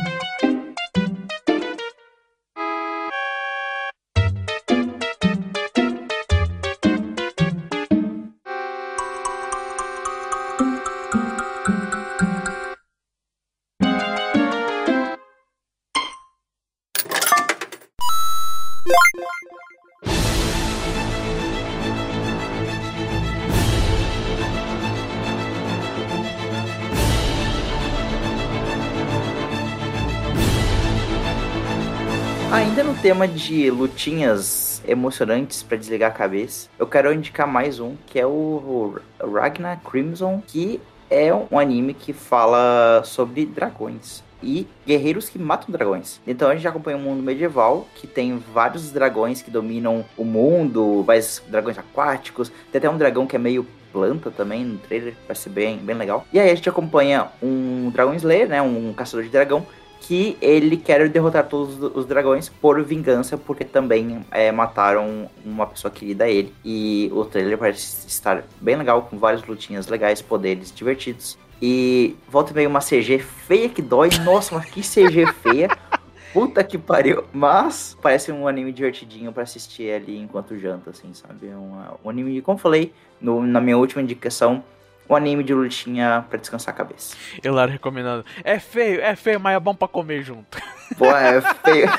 [33.07, 38.27] Tema de lutinhas emocionantes para desligar a cabeça, eu quero indicar mais um, que é
[38.27, 44.25] o Ragnar Crimson, que é um anime que fala sobre dragões.
[44.43, 46.21] e guerreiros que matam dragões.
[46.27, 51.05] Então a gente acompanha um mundo medieval que tem vários dragões que dominam o mundo,
[51.05, 55.37] vários dragões aquáticos, tem até um dragão que é meio planta também no trailer, vai
[55.37, 56.27] ser bem, bem legal.
[56.33, 59.65] E aí a gente acompanha um Dragon Slayer, né, um caçador de dragão,
[60.07, 65.91] que ele quer derrotar todos os dragões por vingança, porque também é, mataram uma pessoa
[65.91, 66.55] querida a ele.
[66.65, 71.37] E o trailer parece estar bem legal, com várias lutinhas legais, poderes divertidos.
[71.61, 74.11] E volta meio uma CG feia que dói.
[74.25, 75.77] Nossa, mas que CG feia.
[76.33, 77.25] Puta que pariu.
[77.33, 81.49] Mas parece um anime divertidinho para assistir ali enquanto janta, assim, sabe?
[81.49, 84.63] Um, um anime, como falei no, na minha última indicação,
[85.09, 87.17] um anime de lutinha pra descansar a cabeça.
[87.43, 88.25] Eu lá recomendando.
[88.45, 90.59] É feio, é feio, mas é bom pra comer junto.
[90.99, 91.91] Pô, é feio.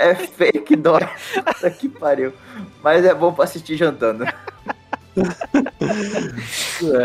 [0.00, 1.08] é feio que dói.
[1.34, 2.32] Puta que pariu.
[2.82, 4.24] Mas é bom pra assistir jantando.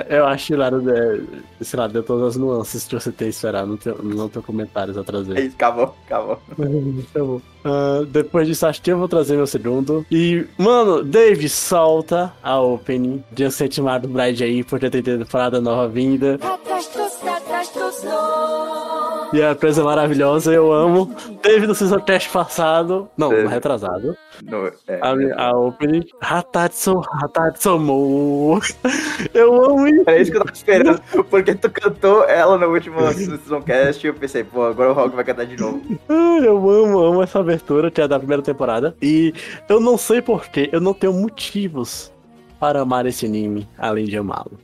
[0.09, 1.21] É, eu acho hilário, né,
[1.61, 4.97] sei lá, deu todas as nuances que você tem esperar no teu, no teu comentários
[4.97, 5.37] a trazer.
[5.37, 6.41] É isso, acabou, acabou.
[7.09, 7.41] Acabou.
[7.65, 10.05] Uh, depois disso, acho que eu vou trazer meu segundo.
[10.09, 16.39] E, mano, Dave, solta a opening de Ancetimado Bride aí, por ter temporada nova vinda.
[19.33, 21.13] E a coisa maravilhosa, eu amo.
[21.41, 23.09] Teve no teste passado.
[23.17, 23.47] Não, Teve.
[23.47, 24.15] retrasado.
[24.43, 26.05] No, é, A, a opening.
[26.21, 28.59] Hatatsu, Hatatsu Mo.
[29.33, 30.03] Eu amo isso.
[30.07, 34.09] Era isso que eu tava esperando, porque tu cantou ela no último Season Cast e
[34.09, 35.81] eu pensei, pô, agora o Rock vai cantar de novo.
[36.07, 38.95] Eu amo, amo essa abertura, que é da primeira temporada.
[39.01, 39.33] E
[39.67, 42.11] eu não sei porquê, eu não tenho motivos
[42.59, 44.59] para amar esse anime, além de amá-lo.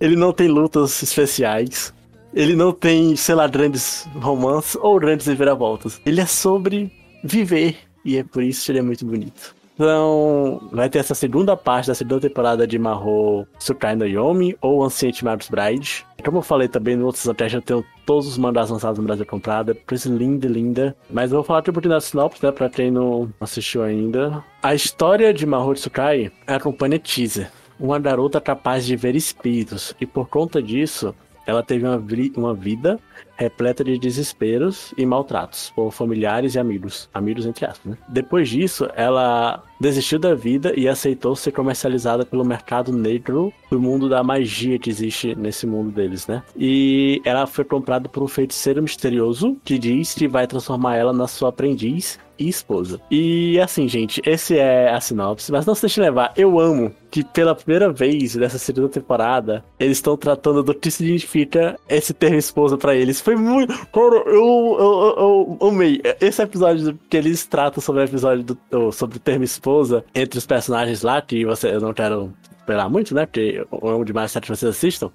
[0.00, 1.92] Ele não tem lutas especiais.
[2.32, 6.00] Ele não tem, sei lá, grandes romances ou grandes reviravoltas.
[6.04, 7.76] Ele é sobre viver.
[8.04, 9.58] E é por isso que ele é muito bonito.
[9.78, 14.82] Então, vai ter essa segunda parte da segunda temporada de Mahou Tsukai no Yomi ou
[14.82, 16.04] Ancient Marvel's Bride.
[16.24, 19.24] Como eu falei também no outro Teste, eu tenho todos os mandás lançados no Brasil
[19.24, 19.76] comprado.
[19.76, 20.96] Por isso, linda, linda.
[21.08, 22.50] Mas eu vou falar tipo da sinopse, né?
[22.50, 24.42] Pra quem não assistiu ainda.
[24.60, 27.48] A história de Mahou Tsukai acompanha teaser.
[27.78, 29.94] Uma garota capaz de ver espíritos.
[30.00, 31.14] E por conta disso,
[31.48, 31.96] ela teve uma,
[32.36, 33.00] uma vida
[33.36, 37.08] repleta de desesperos e maltratos por familiares e amigos.
[37.14, 37.98] Amigos entre aspas, né?
[38.08, 44.08] Depois disso, ela desistiu da vida e aceitou ser comercializada pelo mercado negro do mundo
[44.08, 46.42] da magia que existe nesse mundo deles, né?
[46.56, 51.28] E ela foi comprada por um feiticeiro misterioso que diz que vai transformar ela na
[51.28, 53.00] sua aprendiz e esposa.
[53.10, 56.32] E assim, gente, esse é a sinopse, mas não se deixe levar.
[56.36, 61.78] Eu amo que pela primeira vez nessa segunda temporada, eles estão tratando do que significa
[61.88, 63.07] esse termo esposa pra eles.
[63.14, 63.72] Foi muito.
[63.86, 66.00] Cara, eu, eu, eu, eu amei.
[66.20, 70.46] Esse episódio que eles tratam sobre o episódio do- sobre o termo esposa entre os
[70.46, 73.24] personagens lá, que você, eu não quero esperar muito, né?
[73.26, 75.10] Porque eu amo demais que vocês assistam.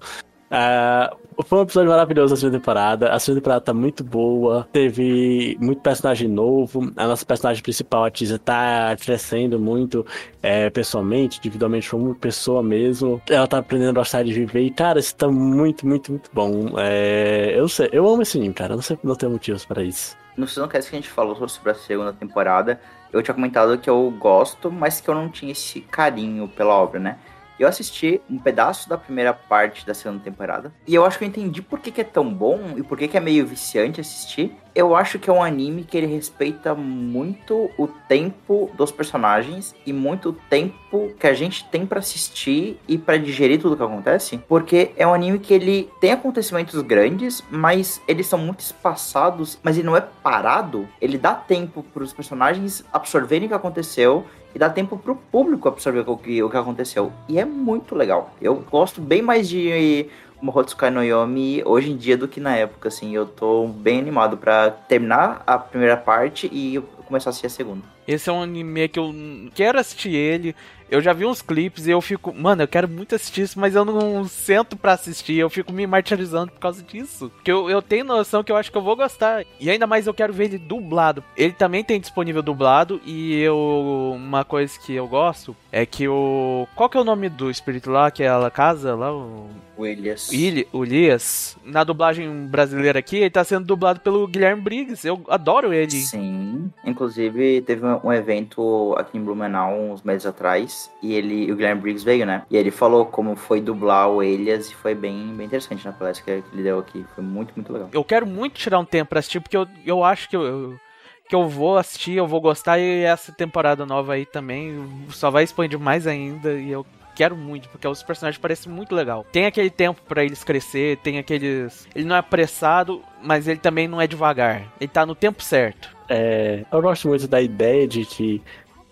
[0.56, 3.12] Ah, foi um episódio maravilhoso a segunda temporada.
[3.12, 4.68] A segunda temporada tá muito boa.
[4.72, 6.92] Teve muito personagem novo.
[6.96, 10.06] A nossa personagem principal, a Tisa, tá crescendo muito
[10.40, 13.20] é, pessoalmente, individualmente, como pessoa mesmo.
[13.28, 14.62] Ela tá aprendendo a gostar de viver.
[14.62, 16.78] E, cara, isso tá muito, muito, muito bom.
[16.78, 18.76] É, eu sei, eu amo esse anime, cara.
[18.76, 20.16] Não sei não tenho motivos para isso.
[20.36, 22.80] No Seasoncast que a gente falou sobre a segunda temporada,
[23.12, 27.00] eu tinha comentado que eu gosto, mas que eu não tinha esse carinho pela obra,
[27.00, 27.18] né?
[27.58, 30.72] Eu assisti um pedaço da primeira parte da segunda temporada.
[30.86, 33.08] E eu acho que eu entendi por que, que é tão bom e por que,
[33.08, 34.56] que é meio viciante assistir.
[34.74, 39.92] Eu acho que é um anime que ele respeita muito o tempo dos personagens e
[39.92, 44.38] muito o tempo que a gente tem pra assistir e pra digerir tudo que acontece.
[44.48, 49.78] Porque é um anime que ele tem acontecimentos grandes, mas eles são muito espaçados, mas
[49.78, 50.88] ele não é parado.
[51.00, 56.04] Ele dá tempo pros personagens absorverem o que aconteceu e dá tempo pro público absorver
[56.04, 57.12] o que, o que aconteceu.
[57.28, 58.32] E é muito legal.
[58.40, 60.08] Eu gosto bem mais de
[60.44, 63.14] Mahotsukai no Yomi hoje em dia do que na época, assim.
[63.14, 67.82] Eu tô bem animado pra terminar a primeira parte e começar a assistir a segunda.
[68.06, 69.14] Esse é um anime que eu
[69.54, 70.54] quero assistir ele.
[70.90, 73.74] Eu já vi uns clipes e eu fico, mano, eu quero muito assistir isso, mas
[73.74, 75.38] eu não sento pra assistir.
[75.38, 77.30] Eu fico me martirizando por causa disso.
[77.30, 79.44] Porque eu, eu tenho noção que eu acho que eu vou gostar.
[79.58, 81.24] E ainda mais eu quero ver ele dublado.
[81.36, 83.00] Ele também tem disponível dublado.
[83.04, 84.12] E eu.
[84.14, 86.68] Uma coisa que eu gosto é que o.
[86.76, 88.10] Qual que é o nome do espírito lá?
[88.10, 89.12] Que ela casa lá?
[89.12, 89.48] O.
[89.76, 90.30] O Elias.
[90.72, 95.04] O Elias, na dublagem brasileira aqui, ele tá sendo dublado pelo Guilherme Briggs.
[95.06, 95.90] Eu adoro ele.
[95.90, 96.70] Sim.
[96.84, 100.90] Inclusive, teve um um evento aqui em Blumenau uns meses atrás.
[101.02, 102.42] E ele, o Guilherme Briggs veio, né?
[102.50, 106.24] E ele falou como foi dublar o Elias e foi bem, bem interessante na palestra
[106.42, 107.04] que ele deu aqui.
[107.14, 107.88] Foi muito, muito legal.
[107.92, 110.80] Eu quero muito tirar um tempo pra assistir, porque eu, eu acho que eu, eu-
[111.28, 112.78] que eu vou assistir, eu vou gostar.
[112.78, 116.52] E essa temporada nova aí também só vai expandir mais ainda.
[116.52, 119.24] E eu quero muito, porque os personagens parecem muito legal.
[119.32, 121.86] Tem aquele tempo para eles crescer, tem aqueles.
[121.94, 124.72] Ele não é apressado, mas ele também não é devagar.
[124.80, 125.94] Ele tá no tempo certo.
[126.08, 128.42] É, eu gosto muito da ideia de que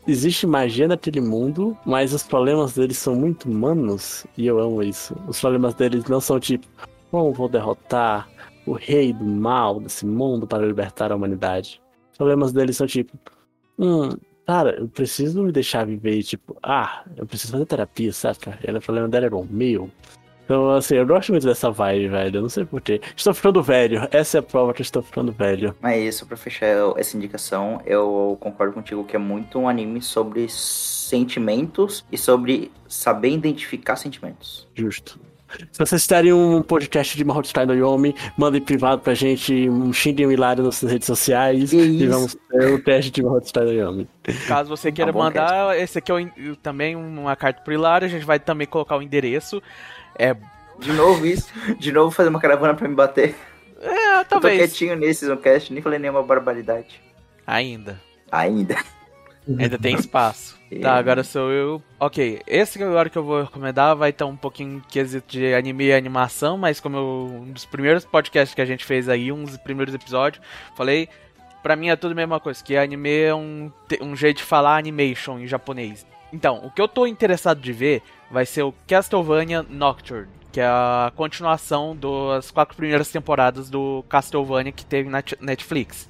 [0.06, 5.16] existe magia naquele mundo, mas os problemas deles são muito humanos, e eu amo isso.
[5.26, 6.66] Os problemas deles não são tipo,
[7.10, 8.28] como vou derrotar
[8.66, 11.80] o rei do mal desse mundo para libertar a humanidade.
[12.10, 13.16] Os problemas deles são tipo,
[13.78, 14.10] hum,
[14.46, 18.58] cara, eu preciso me deixar viver, tipo, ah, eu preciso fazer terapia, saca?
[18.66, 19.90] E o problema dela era o meu.
[20.44, 22.36] Então, assim, eu gosto muito dessa vibe, velho.
[22.36, 23.00] Eu não sei porquê.
[23.16, 24.06] Estou ficando velho.
[24.10, 25.74] Essa é a prova que eu estou ficando velho.
[25.80, 30.02] Mas é isso, pra fechar essa indicação, eu concordo contigo que é muito um anime
[30.02, 34.68] sobre sentimentos e sobre saber identificar sentimentos.
[34.74, 35.18] Justo.
[35.70, 40.26] Se vocês terem um podcast de Mahotsukai no Yomi, mandem privado pra gente, um xinguem
[40.26, 44.08] um hilário nas redes sociais e vamos ter o um teste de Mahotsukai no Yomi.
[44.46, 45.82] Caso você queira tá mandar, cast.
[45.82, 49.02] esse aqui é o, também uma carta pro hilário, a gente vai também colocar o
[49.02, 49.62] endereço.
[50.18, 50.36] É.
[50.78, 51.52] De novo isso?
[51.78, 53.34] De novo fazer uma caravana pra me bater?
[53.80, 54.54] É, talvez.
[54.54, 57.00] Eu tô quietinho nesse Zoncast, nem falei nenhuma barbaridade.
[57.46, 58.00] Ainda.
[58.30, 58.76] Ainda.
[59.48, 60.60] Ainda tem espaço.
[60.80, 61.82] Tá, agora sou eu.
[61.98, 65.92] Ok, esse agora que eu vou recomendar vai estar um pouquinho quesito de anime e
[65.92, 69.94] animação, mas como eu, um dos primeiros podcasts que a gente fez aí, dos primeiros
[69.94, 70.42] episódios,
[70.76, 71.08] falei,
[71.62, 74.78] pra mim é tudo a mesma coisa, que anime é um, um jeito de falar
[74.78, 76.06] animation em japonês.
[76.32, 80.66] Então, o que eu tô interessado de ver vai ser o Castlevania Nocturne, que é
[80.66, 86.08] a continuação das quatro primeiras temporadas do Castlevania que teve na Netflix.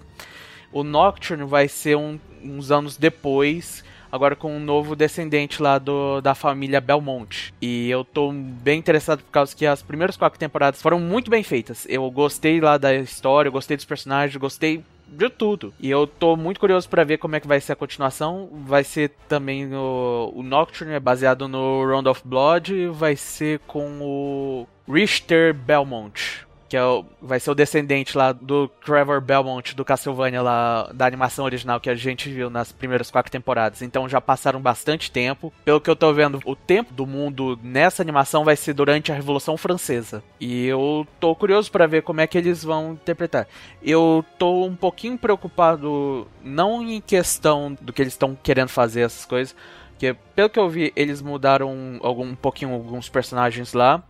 [0.73, 6.21] O Nocturne vai ser um, uns anos depois, agora com um novo descendente lá do,
[6.21, 7.53] da família Belmont.
[7.61, 11.43] E eu tô bem interessado por causa que as primeiras quatro temporadas foram muito bem
[11.43, 11.87] feitas.
[11.89, 15.75] Eu gostei lá da história, eu gostei dos personagens, gostei de tudo.
[15.79, 18.49] E eu tô muito curioso para ver como é que vai ser a continuação.
[18.65, 24.01] Vai ser também o, o Nocturne, é baseado no Round of Blood, vai ser com
[24.01, 29.85] o Richter Belmont que é o, vai ser o descendente lá do Trevor Belmont do
[29.85, 33.83] Castlevania lá da animação original que a gente viu nas primeiras quatro temporadas.
[33.83, 35.53] Então já passaram bastante tempo.
[35.67, 39.15] Pelo que eu tô vendo, o tempo do mundo nessa animação vai ser durante a
[39.15, 40.25] Revolução Francesa.
[40.41, 43.47] E eu tô curioso para ver como é que eles vão interpretar.
[43.83, 49.27] Eu tô um pouquinho preocupado não em questão do que eles estão querendo fazer essas
[49.27, 49.55] coisas,
[50.03, 54.03] porque pelo que eu vi, eles mudaram algum, um pouquinho alguns personagens lá.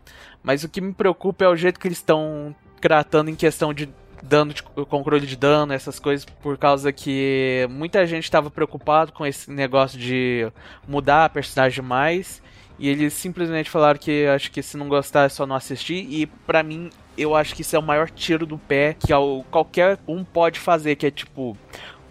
[0.43, 3.89] Mas o que me preocupa é o jeito que eles estão tratando em questão de
[4.23, 9.27] dano de controle de dano, essas coisas, por causa que muita gente estava preocupado com
[9.27, 10.51] esse negócio de
[10.87, 12.41] mudar a personagem mais.
[12.79, 16.07] E eles simplesmente falaram que acho que se não gostar é só não assistir.
[16.09, 19.13] E para mim, eu acho que isso é o maior tiro do pé que
[19.51, 21.57] qualquer um pode fazer, que é tipo,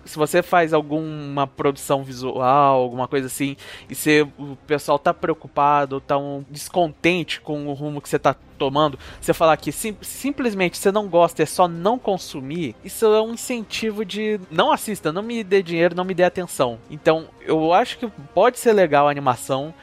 [0.05, 3.55] se você faz alguma produção visual, alguma coisa assim,
[3.89, 8.35] e se o pessoal tá preocupado, tá um descontente com o rumo que você tá
[8.57, 13.21] tomando, você falar que sim, simplesmente você não gosta, é só não consumir, isso é
[13.21, 16.77] um incentivo de não assista, não me dê dinheiro, não me dê atenção.
[16.89, 19.73] Então, eu acho que pode ser legal a animação,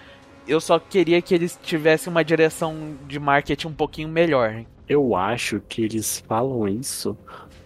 [0.46, 4.64] eu só queria que eles tivessem uma direção de marketing um pouquinho melhor.
[4.88, 7.16] Eu acho que eles falam isso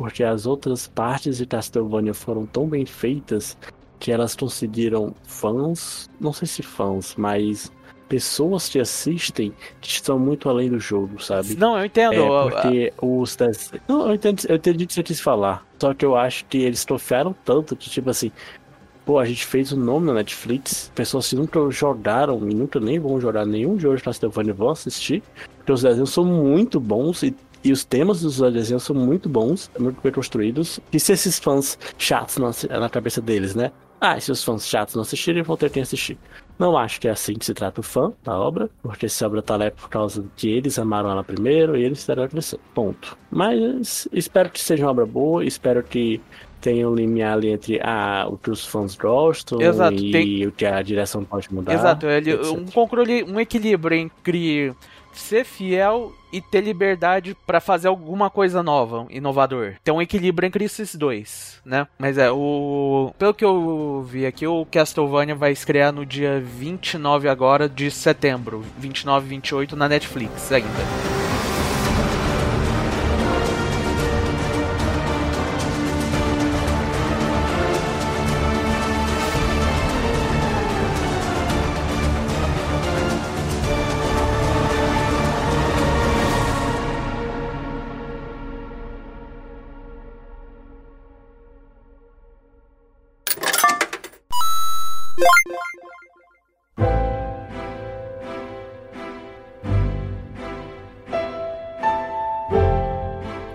[0.03, 3.57] porque as outras partes de Castlevania foram tão bem feitas
[4.01, 7.71] que elas conseguiram fãs, não sei se fãs, mas
[8.09, 11.55] pessoas que assistem que estão muito além do jogo, sabe?
[11.55, 12.15] Não, eu entendo.
[12.15, 13.37] É porque os
[13.87, 15.65] Não, eu entendo, eu entendi o que você quis falar.
[15.79, 18.33] Só que eu acho que eles trofiaram tanto que, tipo assim,
[19.07, 22.81] pô, a gente fez o um nome na Netflix, pessoas que nunca jogaram e nunca
[22.81, 25.23] nem vão jogar nenhum jogo de Castlevania vão assistir,
[25.59, 29.70] porque os desenhos são muito bons e e os temas dos desenhos são muito bons,
[29.79, 30.81] muito bem construídos.
[30.92, 33.70] E se esses fãs chatos não, na cabeça deles, né?
[34.01, 36.18] Ah, se os fãs chatos não assistirem, vão ter que assistir.
[36.59, 39.40] Não acho que é assim que se trata o fã da obra, porque essa obra
[39.40, 42.59] tá lá por causa que eles amaram ela primeiro e eles fizeram crescer.
[42.75, 43.16] Ponto.
[43.31, 46.20] Mas espero que seja uma obra boa, espero que
[46.61, 50.46] tenha um limiar ali entre ah, o que os fãs gostam Exato, e tem...
[50.46, 51.75] o que a direção pode mudar.
[51.75, 54.75] Exato, ele, um controle, um equilíbrio entre
[55.18, 59.75] ser fiel e ter liberdade para fazer alguma coisa nova, inovador.
[59.85, 61.87] Tem um equilíbrio entre esses dois, né?
[61.98, 67.29] Mas é, o pelo que eu vi aqui, o Castlevania vai estrear no dia 29
[67.29, 71.21] agora de setembro, 29 e 28 na Netflix ainda.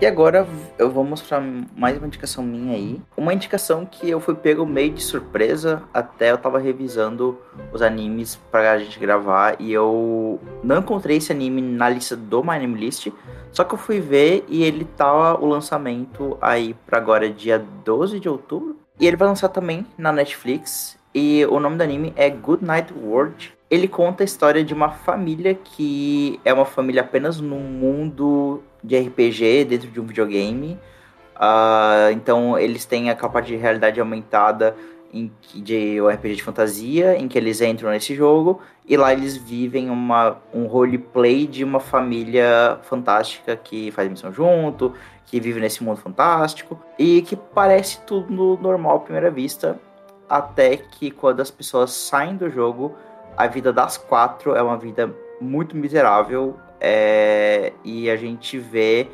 [0.08, 0.48] Agora
[0.78, 1.40] eu vou mostrar
[1.76, 3.00] mais uma indicação minha aí.
[3.16, 7.38] Uma indicação que eu fui pego meio de surpresa, até eu tava revisando
[7.72, 12.52] os animes pra gente gravar e eu não encontrei esse anime na lista do My
[12.52, 13.08] Anime List,
[13.52, 18.18] só que eu fui ver e ele tá o lançamento aí pra agora dia 12
[18.18, 18.76] de outubro.
[18.98, 22.92] E ele vai lançar também na Netflix e o nome do anime é Good Night
[22.94, 23.52] World.
[23.70, 28.98] Ele conta a história de uma família que é uma família apenas num mundo de
[28.98, 30.78] RPG dentro de um videogame.
[31.36, 34.74] Uh, então eles têm aquela parte de realidade aumentada
[35.12, 39.36] em de um RPG de fantasia, em que eles entram nesse jogo e lá eles
[39.36, 44.92] vivem uma, um roleplay de uma família fantástica que faz missão junto,
[45.24, 49.78] que vive nesse mundo fantástico e que parece tudo normal à primeira vista,
[50.28, 52.94] até que quando as pessoas saem do jogo,
[53.36, 59.08] a vida das quatro é uma vida muito miserável é, e a gente vê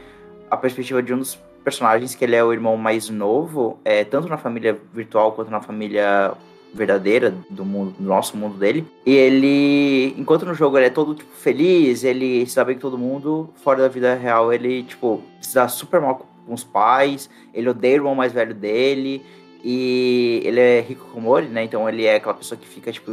[0.50, 4.28] a perspectiva de um dos personagens, que ele é o irmão mais novo, é, tanto
[4.28, 6.32] na família virtual quanto na família
[6.74, 8.86] verdadeira do, mundo, do nosso mundo dele.
[9.06, 12.82] E ele, enquanto no jogo ele é todo tipo, feliz, ele se dá bem com
[12.82, 17.30] todo mundo, fora da vida real ele tipo se dá super mal com os pais,
[17.54, 19.22] ele odeia o irmão mais velho dele.
[19.66, 21.64] E ele é rico como ele, né?
[21.64, 23.10] Então ele é aquela pessoa que fica, tipo,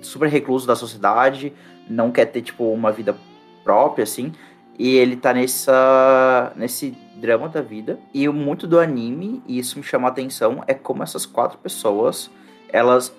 [0.00, 1.52] super recluso da sociedade,
[1.86, 3.14] não quer ter, tipo, uma vida
[3.66, 4.32] própria, assim.
[4.78, 7.98] E ele tá nessa, nesse drama da vida.
[8.14, 12.30] E muito do anime, e isso me chama a atenção, é como essas quatro pessoas,
[12.68, 13.12] elas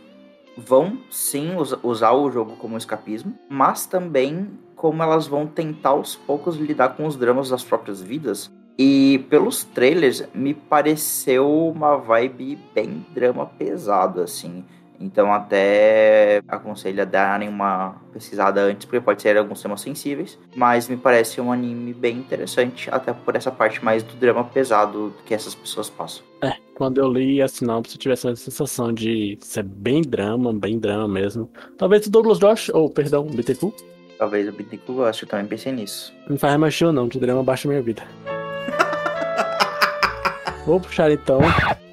[0.55, 1.51] vão sim
[1.83, 7.05] usar o jogo como escapismo, mas também como elas vão tentar aos poucos lidar com
[7.05, 8.49] os dramas das próprias vidas.
[8.79, 14.63] E pelos trailers me pareceu uma vibe bem drama pesado assim.
[14.99, 20.37] Então até aconselho a darem uma pesquisada antes, porque pode ser alguns temas sensíveis.
[20.55, 25.13] Mas me parece um anime bem interessante, até por essa parte mais do drama pesado
[25.25, 26.23] que essas pessoas passam.
[26.41, 30.79] É, quando eu li a sinopse, eu tivesse a sensação de ser bem drama, bem
[30.79, 31.49] drama mesmo.
[31.77, 33.73] Talvez o Douglas Josh, ou perdão, o BTQ.
[34.17, 36.13] Talvez o BTQ eu também pensei nisso.
[36.27, 38.03] Não faz mais show não, de drama baixa minha vida.
[40.68, 41.39] Vou puxar então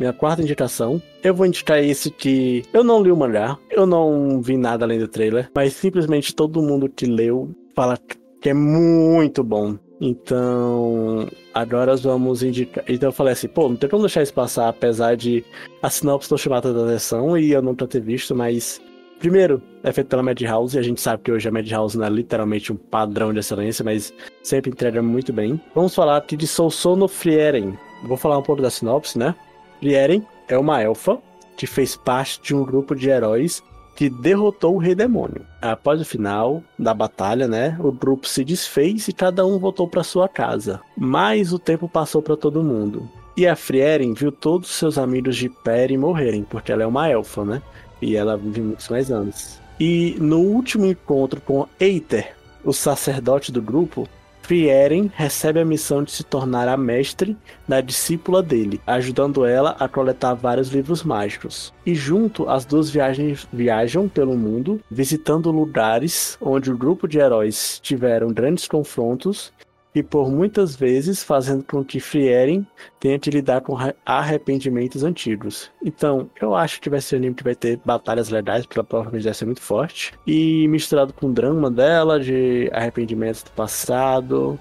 [0.01, 1.01] minha quarta indicação.
[1.23, 4.99] Eu vou indicar esse que eu não li o mangá, eu não vi nada além
[4.99, 7.97] do trailer, mas simplesmente todo mundo que leu fala
[8.41, 9.79] que é muito bom.
[10.01, 12.83] Então, agora vamos indicar.
[12.89, 15.45] Então eu falei assim, pô, não tem como deixar isso passar, apesar de
[15.81, 18.83] a sinopse não chamar da atenção e eu não ter visto, mas.
[19.21, 22.11] Primeiro, é feito pela Madhouse, e a gente sabe que hoje a Madhouse não é
[22.11, 24.13] literalmente um padrão de excelência, mas
[24.43, 25.59] sempre entrega muito bem.
[25.75, 29.35] Vamos falar aqui de Sousono Frieren, Vou falar um pouco da sinopse, né?
[29.81, 31.19] Lieren é uma elfa
[31.57, 33.63] que fez parte de um grupo de heróis
[33.95, 35.47] que derrotou o Rei Demônio.
[35.63, 40.03] Após o final da batalha, né, o grupo se desfez e cada um voltou para
[40.03, 40.81] sua casa.
[40.97, 43.09] Mas o tempo passou para todo mundo.
[43.37, 47.45] E a Frieren viu todos seus amigos de Peri morrerem, porque ela é uma elfa,
[47.45, 47.63] né?
[48.01, 49.61] E ela vive muitos mais anos.
[49.79, 52.35] E no último encontro com Eiter,
[52.65, 54.09] o sacerdote do grupo,
[54.45, 57.35] Frieren recebe a missão de se tornar a mestre
[57.67, 61.73] da discípula dele, ajudando ela a coletar vários livros mágicos.
[61.87, 67.81] E junto, as duas viagem, viajam pelo mundo, visitando lugares onde o grupo de heróis
[67.83, 69.51] tiveram grandes confrontos
[69.95, 72.67] e por muitas vezes fazendo com que Frieren
[72.99, 75.71] tenha que lidar com arrependimentos antigos.
[75.83, 78.87] Então, eu acho que vai ser um anime que vai ter batalhas legais, porque ela
[78.87, 80.13] provavelmente vai ser muito forte.
[80.27, 84.59] E misturado com o drama dela, de arrependimentos do passado,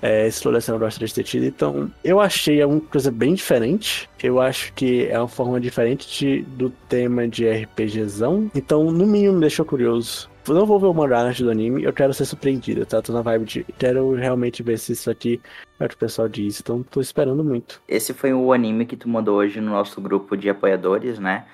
[0.00, 1.44] é, eu gostaria de ter tido.
[1.44, 4.08] Então, eu achei uma coisa bem diferente.
[4.22, 8.50] Eu acho que é uma forma diferente de, do tema de RPGzão.
[8.54, 11.92] Então, no mínimo, me deixou curioso não vou ver o mangá antes do anime, eu
[11.92, 13.00] quero ser surpreendido, tá?
[13.02, 13.64] Tô na vibe de.
[13.78, 15.40] Quero realmente ver se isso aqui
[15.78, 17.80] é o que o pessoal diz, então tô esperando muito.
[17.88, 21.44] Esse foi o anime que tu mandou hoje no nosso grupo de apoiadores, né?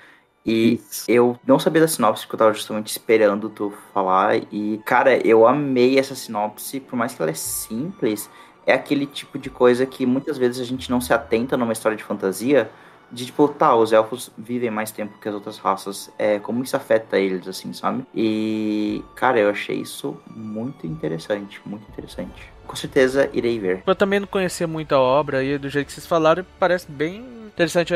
[0.45, 1.05] E Isso.
[1.07, 4.37] eu não sabia da sinopse, porque eu tava justamente esperando tu falar.
[4.51, 8.29] E, cara, eu amei essa sinopse, por mais que ela é simples,
[8.65, 11.97] é aquele tipo de coisa que muitas vezes a gente não se atenta numa história
[11.97, 12.69] de fantasia,
[13.11, 16.75] de tipo, tá, os elfos vivem mais tempo que as outras raças, é, como isso
[16.75, 18.03] afeta eles, assim, sabe?
[18.13, 22.49] E, cara, eu achei isso muito interessante, muito interessante.
[22.65, 23.83] Com certeza irei ver.
[23.85, 27.23] Eu também não conhecia muito a obra e do jeito que vocês falaram, parece bem
[27.47, 27.93] interessante.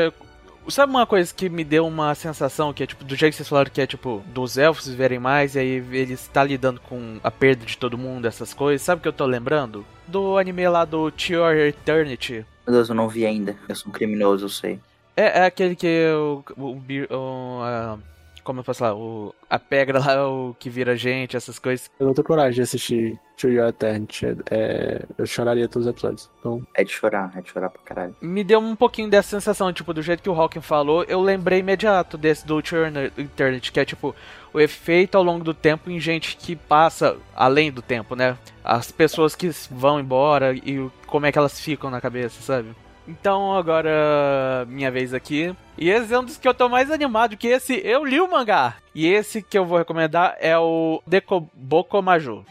[0.68, 3.48] Sabe uma coisa que me deu uma sensação que é tipo, do jeito que vocês
[3.48, 7.30] falaram que é tipo, dos elfos viverem mais e aí eles está lidando com a
[7.30, 8.82] perda de todo mundo, essas coisas.
[8.82, 9.84] Sabe o que eu tô lembrando?
[10.06, 12.46] Do anime lá do Your Eternity.
[12.66, 13.56] Meu Deus, eu não vi ainda.
[13.68, 14.78] Eu sou um criminoso, eu sei.
[15.16, 17.98] É, é aquele que o, o, o, a,
[18.42, 21.90] como eu posso falar, o, a pedra lá, o que vira gente, essas coisas.
[21.98, 24.26] Eu não tenho coragem de assistir To Your Eternity.
[24.50, 26.30] É, eu choraria todos os episódios.
[26.38, 28.16] Então, É de chorar, é de chorar pra caralho.
[28.20, 31.60] Me deu um pouquinho dessa sensação, tipo, do jeito que o Hawking falou, eu lembrei
[31.60, 34.14] imediato desse do To Your Eternity, que é tipo,
[34.52, 38.36] o efeito ao longo do tempo em gente que passa além do tempo, né?
[38.64, 42.74] As pessoas que vão embora e como é que elas ficam na cabeça, sabe?
[43.10, 45.54] Então agora minha vez aqui.
[45.76, 48.30] E esse é um dos que eu tô mais animado, que esse eu li o
[48.30, 48.74] mangá.
[48.94, 52.44] E esse que eu vou recomendar é o Dekoboko Maju.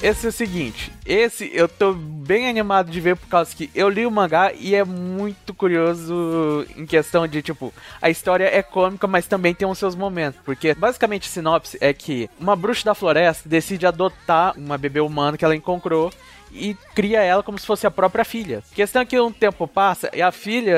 [0.00, 3.88] Esse é o seguinte, esse eu tô bem animado de ver por causa que eu
[3.88, 9.08] li o mangá e é muito curioso em questão de, tipo, a história é cômica,
[9.08, 10.40] mas também tem os seus momentos.
[10.44, 15.36] Porque basicamente a sinopse é que uma bruxa da floresta decide adotar uma bebê humana
[15.36, 16.12] que ela encontrou
[16.52, 18.62] e cria ela como se fosse a própria filha.
[18.74, 20.76] Questão é que um tempo passa e a filha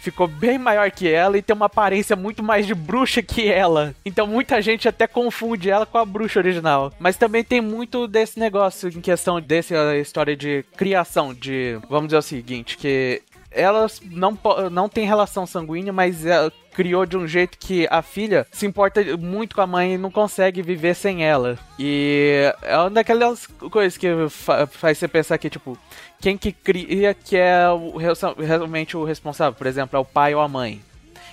[0.00, 3.94] ficou bem maior que ela e tem uma aparência muito mais de bruxa que ela.
[4.04, 6.92] Então muita gente até confunde ela com a bruxa original.
[6.98, 12.18] Mas também tem muito desse negócio em questão dessa história de criação de, vamos dizer
[12.18, 14.36] o seguinte, que elas não,
[14.70, 19.02] não tem relação sanguínea, mas ela criou de um jeito que a filha se importa
[19.16, 21.58] muito com a mãe e não consegue viver sem ela.
[21.78, 25.76] E é uma daquelas coisas que fa- faz você pensar que, tipo,
[26.20, 30.40] quem que cria que é o, realmente o responsável, por exemplo, é o pai ou
[30.40, 30.80] a mãe.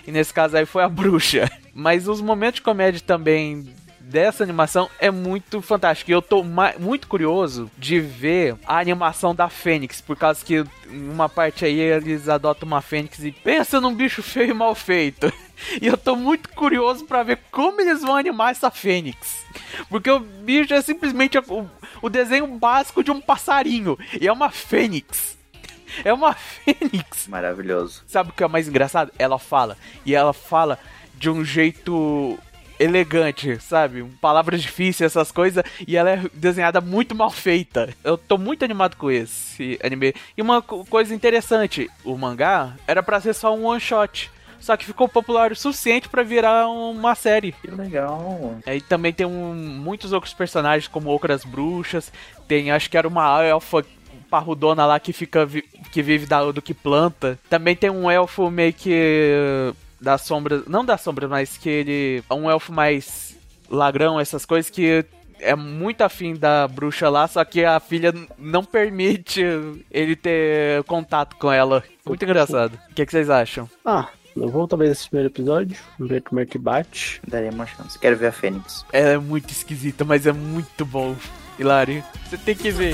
[0.08, 1.50] E nesse caso aí foi a bruxa.
[1.74, 3.68] Mas os momentos de comédia também
[4.06, 6.12] dessa animação é muito fantástico.
[6.12, 6.44] E eu tô
[6.80, 12.30] muito curioso de ver a animação da Fênix, por causa que uma parte aí eles
[12.30, 15.32] adotam uma Fênix e pensa num bicho feio e mal feito.
[15.82, 19.46] E eu tô muito curioso pra ver como eles vão animar essa Fênix.
[19.90, 21.70] Porque o bicho é simplesmente o,
[22.02, 23.98] o desenho básico de um passarinho.
[24.20, 25.38] E é uma Fênix.
[26.04, 27.26] É uma Fênix.
[27.30, 28.04] Maravilhoso.
[28.06, 29.14] Sabe o que é mais engraçado?
[29.18, 29.78] Ela fala.
[30.06, 30.78] E ela fala
[31.18, 32.38] de um jeito
[32.80, 34.04] elegante, sabe?
[34.22, 35.64] Palavras difíceis, essas coisas.
[35.88, 37.90] E ela é desenhada muito mal feita.
[38.04, 40.14] Eu tô muito animado com esse anime.
[40.38, 44.32] E uma co- coisa interessante: o mangá era pra ser só um one shot.
[44.60, 47.52] Só que ficou popular o suficiente pra virar uma série.
[47.52, 48.58] Que legal.
[48.66, 52.12] Aí também tem um- muitos outros personagens, como outras bruxas.
[52.48, 53.86] Tem, acho que era uma elfa
[54.30, 55.48] parrudona lá que fica
[55.92, 57.38] que vive da, do que planta.
[57.48, 62.34] Também tem um elfo meio que das sombras, não das sombras, mas que ele é
[62.34, 63.38] um elfo mais
[63.70, 65.06] lagrão, essas coisas que
[65.40, 69.44] é muito afim da bruxa lá, só que a filha não permite
[69.92, 71.84] ele ter contato com ela.
[72.06, 72.80] Muito engraçado.
[72.90, 73.70] O que, que vocês acham?
[73.84, 77.22] ah, eu vou talvez esse primeiro episódio, ver como é que bate.
[77.26, 77.98] Daria uma chance.
[77.98, 78.86] Quero ver a Fênix.
[78.92, 81.16] Ela é muito esquisita, mas é muito bom.
[81.58, 82.94] Hilário, você tem que ver.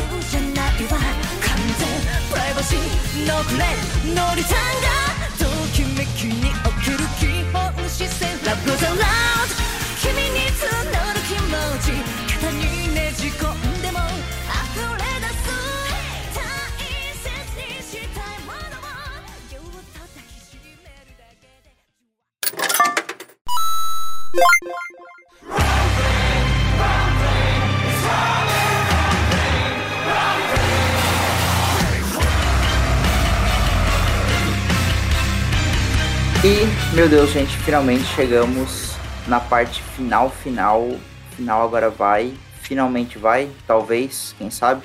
[36.44, 36.66] E,
[36.96, 38.96] meu Deus, gente, finalmente chegamos
[39.28, 40.90] na parte final, final.
[41.36, 42.34] Final agora vai.
[42.62, 44.82] Finalmente vai, talvez, quem sabe.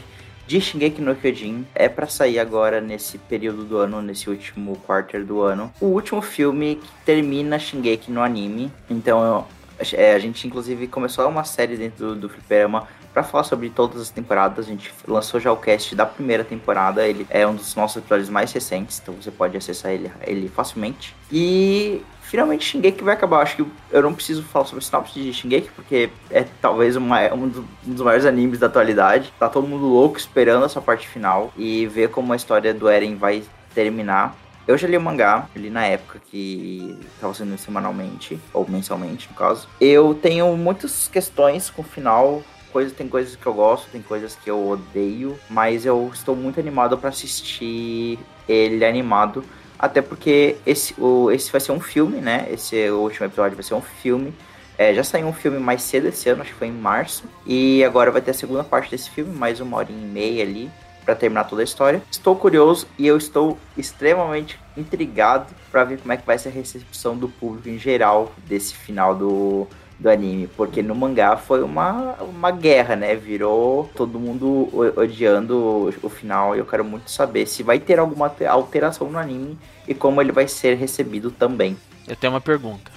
[0.46, 5.24] De Shingeki no Kyojin é pra sair agora nesse período do ano, nesse último quarter
[5.24, 5.72] do ano.
[5.80, 8.70] O último filme que termina Shingeki no anime.
[8.88, 9.44] Então,
[9.92, 12.86] é, a gente inclusive começou uma série dentro do, do Fliperama
[13.16, 14.66] pra falar sobre todas as temporadas.
[14.66, 17.08] A gente lançou já o cast da primeira temporada.
[17.08, 21.16] Ele é um dos nossos episódios mais recentes, então você pode acessar ele, ele facilmente.
[21.32, 23.40] E finalmente Shingeki vai acabar.
[23.40, 27.32] Acho que eu não preciso falar sobre a sinopse de Shingeki, porque é talvez uma-
[27.32, 29.32] um, do- um dos maiores animes da atualidade.
[29.38, 33.16] Tá todo mundo louco esperando essa parte final e ver como a história do Eren
[33.16, 33.42] vai
[33.74, 34.36] terminar.
[34.68, 39.36] Eu já li o mangá, li na época que tava sendo semanalmente, ou mensalmente, no
[39.36, 39.66] caso.
[39.80, 42.42] Eu tenho muitas questões com o final.
[42.76, 46.60] Coisa, tem coisas que eu gosto, tem coisas que eu odeio, mas eu estou muito
[46.60, 49.42] animado para assistir ele animado.
[49.78, 52.46] Até porque esse, o, esse vai ser um filme, né?
[52.50, 54.34] Esse o último episódio vai ser um filme.
[54.76, 57.24] É, já saiu um filme mais cedo esse ano, acho que foi em março.
[57.46, 60.70] E agora vai ter a segunda parte desse filme, mais uma hora e meia ali
[61.02, 62.02] para terminar toda a história.
[62.10, 66.52] Estou curioso e eu estou extremamente intrigado para ver como é que vai ser a
[66.52, 69.66] recepção do público em geral desse final do,
[69.98, 73.14] do anime, porque no mangá foi uma, uma guerra, né?
[73.14, 78.28] Virou todo mundo odiando o, final e eu quero muito saber se vai ter alguma
[78.28, 81.76] te- alteração no anime e como ele vai ser recebido também.
[82.06, 82.90] Eu tenho uma pergunta.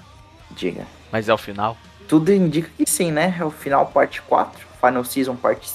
[0.51, 0.85] Diga.
[1.11, 1.77] Mas é o final.
[2.07, 3.35] Tudo indica que sim, né?
[3.39, 5.71] É o final parte 4, Final Season parte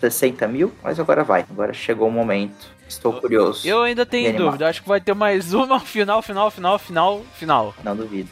[0.00, 1.44] 60 mil, mas agora vai.
[1.50, 2.72] Agora chegou o momento.
[2.86, 3.66] Estou curioso.
[3.66, 4.68] Eu ainda tenho dúvida.
[4.68, 7.74] Acho que vai ter mais uma final, final, final, final, final.
[7.82, 8.30] Não duvido.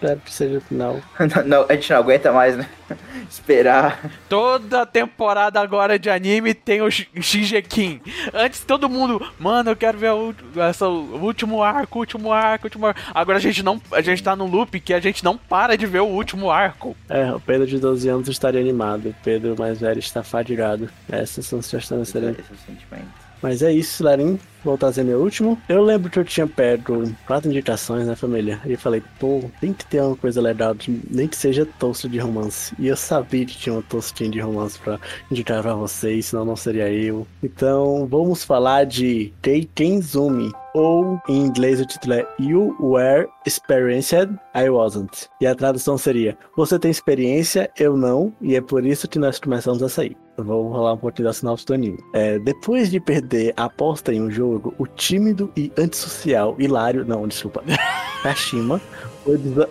[0.00, 1.00] Espero que seja o final.
[1.18, 2.68] não, não, a gente não aguenta mais, né?
[3.28, 3.98] Esperar.
[4.28, 8.00] Toda temporada agora de anime tem o Sh- Shinjekin.
[8.32, 12.66] Antes todo mundo, mano, eu quero ver o, essa, o último arco, o último arco,
[12.66, 13.00] o último arco.
[13.12, 15.84] Agora a gente não, a gente tá num loop que a gente não para de
[15.84, 16.96] ver o último arco.
[17.08, 19.08] É, o Pedro de 12 anos estaria animado.
[19.08, 20.88] O Pedro mais velho está fadigado.
[21.10, 22.44] Essas são sugestões excelentes.
[22.44, 23.27] Esse é o sentimento.
[23.42, 24.38] Mas é isso, Larim.
[24.64, 25.56] Vou trazer meu último.
[25.68, 28.60] Eu lembro que eu tinha pego quatro indicações, né, família?
[28.66, 30.74] E falei, pô, tem que ter uma coisa legal,
[31.10, 32.74] nem que seja toast de romance.
[32.78, 34.98] E eu sabia que tinha um toastinho de romance pra
[35.30, 37.26] indicar pra vocês, senão não seria eu.
[37.42, 40.50] Então, vamos falar de Teikenzumi.
[40.74, 45.28] Ou, em inglês, o título é You Were Experienced, I Wasn't.
[45.40, 49.40] E a tradução seria, você tem experiência, eu não, e é por isso que nós
[49.40, 50.16] começamos a sair.
[50.38, 51.98] Vou rolar um pouquinho da do anime.
[52.12, 57.26] É, depois de perder a aposta em um jogo, o tímido e antissocial Hilário, não,
[57.26, 57.62] desculpa,
[58.22, 58.80] Kashima,
[59.24, 59.68] foi, desa-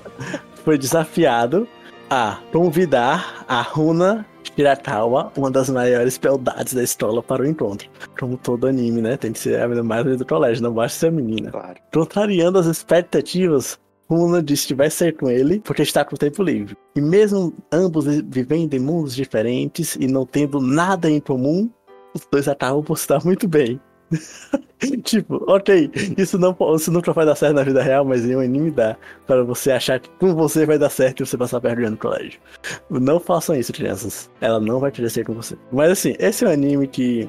[0.64, 1.68] foi desafiado
[2.10, 7.90] a convidar a Runa Shirakawa, uma das maiores beldades da escola, para o encontro.
[8.20, 9.18] Como todo anime, né?
[9.18, 11.52] Tem que ser a menina mais do colégio, não basta ser a menina.
[11.52, 11.76] Claro.
[11.94, 13.78] Contrariando as expectativas,
[14.10, 16.78] Runa disse que vai sair com ele porque está com tempo livre.
[16.96, 21.70] E mesmo ambos vi- vivendo em mundos diferentes e não tendo nada em comum,
[22.14, 23.80] os dois acabam por se dar muito bem.
[25.04, 28.40] tipo, ok, isso, não, isso nunca vai dar certo na vida real, mas em um
[28.40, 28.96] anime dá.
[29.26, 32.40] Para você achar que com você vai dar certo e você passar vergonha no colégio.
[32.90, 34.30] Não façam isso, crianças.
[34.40, 35.58] Ela não vai ser com você.
[35.72, 37.28] Mas assim, esse é um anime que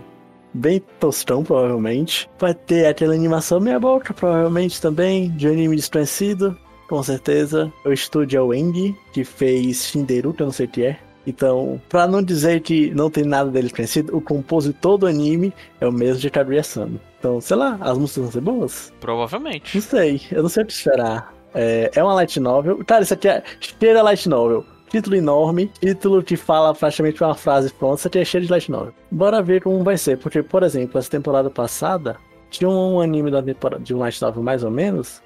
[0.55, 2.29] bem tostão, provavelmente.
[2.39, 6.57] Vai ter aquela animação meia boca, provavelmente também, de um anime desconhecido,
[6.89, 7.73] com certeza.
[7.85, 10.99] O estúdio é o Eng, que fez Shinderu, que eu não sei o que é.
[11.27, 15.87] Então, pra não dizer que não tem nada dele conhecido, o compositor do anime é
[15.87, 16.99] o mesmo de Kaguya-sama.
[17.19, 18.93] Então, sei lá, as músicas vão ser boas?
[18.99, 19.75] Provavelmente.
[19.75, 21.35] Não sei, eu não sei o que esperar.
[21.55, 22.83] É, é uma light novel.
[22.85, 24.65] Cara, isso aqui é cheira light novel.
[24.89, 28.71] Título enorme, título que fala praticamente uma frase pronta, isso aqui é cheio de light
[28.71, 28.95] novel.
[29.11, 32.17] Bora ver como vai ser, porque, por exemplo, essa temporada passada,
[32.49, 35.21] tinha um anime da temporada, de um light novel mais ou menos,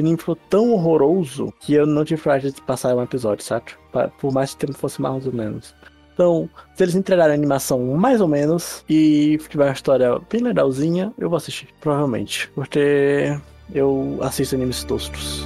[0.00, 3.44] anime ficou tão horroroso que eu não tive coragem de passar um episódio?
[3.92, 5.74] Pa- Por mais que o tempo fosse mais ou menos.
[6.14, 11.12] Então, se eles entregarem a animação mais ou menos e tiver uma história bem legalzinha,
[11.18, 12.50] eu vou assistir, provavelmente.
[12.54, 13.34] Porque
[13.74, 15.44] eu assisto animes toscos.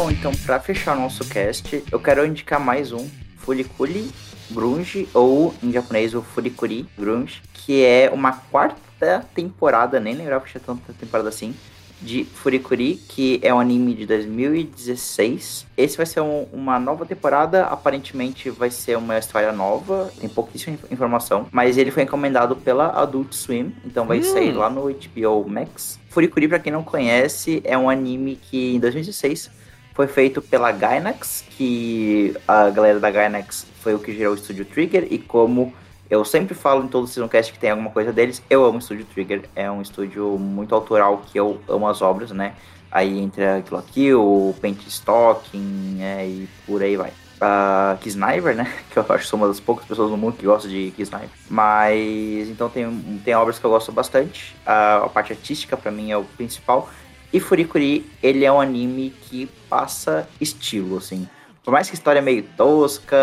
[0.00, 3.04] Bom, então pra fechar o nosso cast, eu quero indicar mais um,
[3.38, 4.08] Furikuri
[4.48, 10.52] Grunge, ou em japonês o Furikuri Grunge, que é uma quarta temporada, nem lembrava que
[10.52, 11.52] tinha tanta temporada assim,
[12.00, 15.66] de Furikuri, que é um anime de 2016.
[15.76, 20.74] Esse vai ser um- uma nova temporada, aparentemente vai ser uma história nova, tem pouquíssima
[20.74, 24.22] inf- informação, mas ele foi encomendado pela Adult Swim, então vai Hum.
[24.22, 25.98] sair lá no HBO Max.
[26.08, 29.50] Furikuri, pra quem não conhece, é um anime que em 2016
[29.98, 34.64] foi feito pela Gainax, que a galera da Gainax foi o que gerou o estúdio
[34.64, 35.74] Trigger, e como
[36.08, 38.78] eu sempre falo em todo o Seasoncast que tem alguma coisa deles, eu amo o
[38.78, 42.54] estúdio Trigger, é um estúdio muito autoral que eu amo as obras, né?
[42.92, 47.12] Aí entra Kill la Kill, Paint Stocking, é, e por aí vai.
[47.40, 48.72] A Kisniver, né?
[48.92, 51.28] Que eu acho que sou uma das poucas pessoas no mundo que gosta de Kisniver.
[51.50, 54.54] Mas então tem, tem obras que eu gosto bastante.
[54.64, 56.88] A, a parte artística pra mim é o principal.
[57.32, 61.28] E Furikuri, ele é um anime que passa estilo, assim.
[61.62, 63.16] Por mais que a história é meio tosca,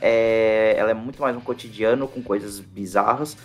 [0.00, 3.36] é, ela é muito mais um cotidiano com coisas bizarras,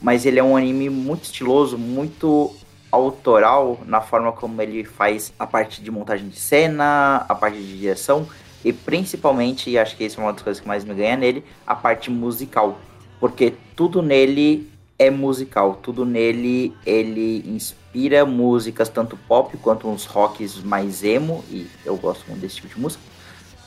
[0.00, 2.54] mas ele é um anime muito estiloso, muito
[2.90, 7.78] autoral na forma como ele faz a parte de montagem de cena, a parte de
[7.78, 8.26] direção
[8.64, 11.44] e principalmente, e acho que isso é uma das coisas que mais me ganha nele,
[11.66, 12.78] a parte musical,
[13.20, 14.68] porque tudo nele
[14.98, 21.66] é musical, tudo nele ele inspira músicas tanto pop quanto uns rocks mais emo e
[21.84, 23.02] eu gosto muito desse tipo de música.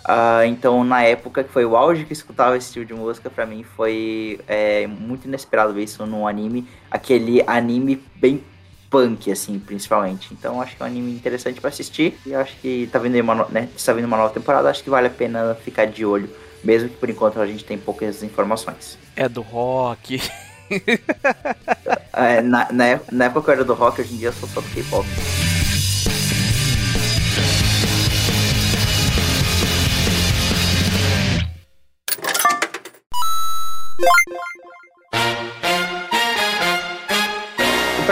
[0.03, 3.29] Ah, então, na época que foi o auge que eu escutava esse tipo de música,
[3.29, 8.43] pra mim foi é, muito inesperado ver isso num anime, aquele anime bem
[8.89, 10.29] punk, assim, principalmente.
[10.33, 13.45] Então, acho que é um anime interessante pra assistir e acho que tá vindo uma,
[13.49, 16.29] né, está vindo uma nova temporada, acho que vale a pena ficar de olho,
[16.63, 18.97] mesmo que por enquanto a gente tem poucas informações.
[19.15, 20.19] É do rock.
[22.13, 24.61] é, na, na, na, época eu era do rock, hoje em dia eu sou só
[24.61, 25.07] do K-pop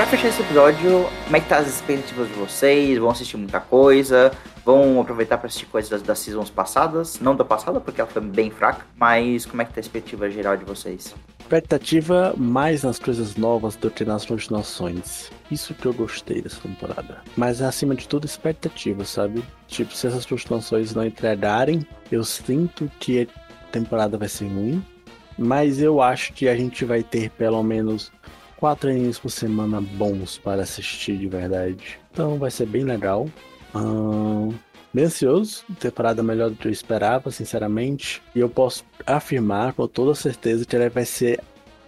[0.06, 3.00] fechar esse episódio, como é que tá as expectativas de vocês?
[3.00, 4.32] Vão assistir muita coisa?
[4.64, 7.20] Vão aproveitar para assistir coisas das, das seasons passadas?
[7.20, 10.30] Não da passada, porque ela foi bem fraca, mas como é que tá a expectativa
[10.30, 11.16] geral de vocês?
[11.40, 15.32] Expectativa mais nas coisas novas do que nas continuações.
[15.50, 17.24] Isso que eu gostei dessa temporada.
[17.36, 19.44] Mas acima de tudo, expectativa, sabe?
[19.68, 24.84] Tipo, se essas continuações não entregarem, eu sinto que a temporada vai ser ruim.
[25.40, 28.12] Mas eu acho que a gente vai ter pelo menos
[28.58, 32.00] quatro animes por semana bons para assistir de verdade.
[32.12, 33.28] Então vai ser bem legal.
[33.74, 34.52] Ahn,
[34.94, 38.22] bem ansioso, temporada melhor do que eu esperava, sinceramente.
[38.36, 41.40] E eu posso afirmar com toda certeza que ela vai ser.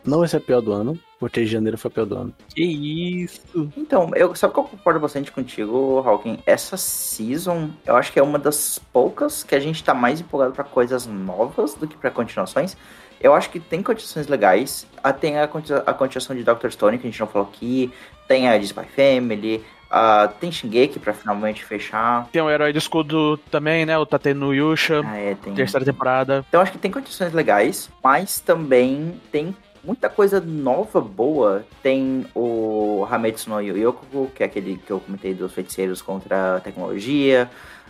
[0.06, 2.34] Não vai ser a pior do ano, porque janeiro foi a pior do ano.
[2.56, 3.70] Que isso.
[3.76, 6.40] Então, eu, sabe que eu concordo bastante contigo, Hawking?
[6.46, 10.54] Essa season, eu acho que é uma das poucas que a gente tá mais empolgado
[10.54, 12.78] pra coisas novas do que pra continuações.
[13.22, 14.88] Eu acho que tem continuações legais.
[15.04, 16.70] Ah, Tem a, a continuação de Dr.
[16.70, 17.92] Stone, que a gente não falou aqui.
[18.28, 19.64] Tem a de Spy Family.
[19.92, 22.28] ah, tem Shingeki pra finalmente fechar.
[22.32, 23.98] Tem o Herói do Escudo também, né?
[23.98, 25.54] O Tate no Yusha, Ah, é, tem.
[25.54, 26.46] terceira temporada.
[26.48, 31.66] Então acho que tem condições legais, mas também tem muita coisa nova, boa.
[31.82, 36.60] Tem o Hametsu no Yokoku, que é aquele que eu comentei dos feiticeiros contra a
[36.60, 37.50] tecnologia.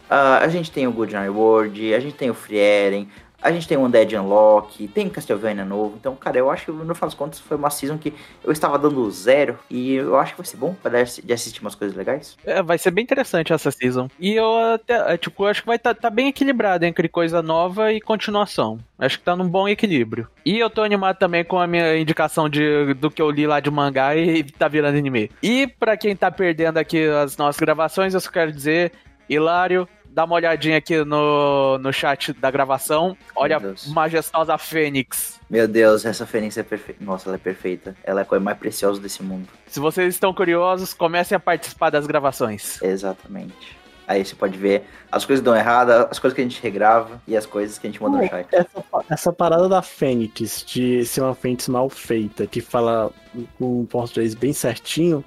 [0.09, 3.09] Ah, a gente tem o Good Night World, a gente tem o Frieren,
[3.41, 5.95] a gente tem o Undead Unlock, tem Castlevania novo.
[5.99, 8.13] Então, cara, eu acho que no final das contas foi uma season que
[8.43, 11.75] eu estava dando zero e eu acho que vai ser bom para de assistir umas
[11.75, 12.37] coisas legais.
[12.45, 14.09] É, vai ser bem interessante essa season.
[14.19, 17.93] E eu até, é, tipo, acho que vai estar tá, bem equilibrado entre coisa nova
[17.93, 18.79] e continuação.
[18.97, 20.27] Acho que tá num bom equilíbrio.
[20.45, 23.59] E eu tô animado também com a minha indicação de, do que eu li lá
[23.59, 25.31] de mangá e tá virando anime.
[25.41, 28.91] E pra quem tá perdendo aqui as nossas gravações, eu só quero dizer,
[29.29, 33.15] Hilário, dá uma olhadinha aqui no, no chat da gravação.
[33.35, 35.39] Olha a majestosa Fênix.
[35.49, 37.03] Meu Deus, essa Fênix é perfeita.
[37.03, 37.95] Nossa, ela é perfeita.
[38.03, 39.47] Ela é a coisa mais preciosa desse mundo.
[39.67, 42.81] Se vocês estão curiosos, comecem a participar das gravações.
[42.81, 43.77] Exatamente.
[44.07, 47.21] Aí você pode ver as coisas que dão errado, as coisas que a gente regrava
[47.27, 48.47] e as coisas que a gente manda no chat.
[48.51, 53.11] Essa, essa parada da Fênix, de ser uma Fênix mal feita, que fala
[53.59, 55.23] com um português bem certinho,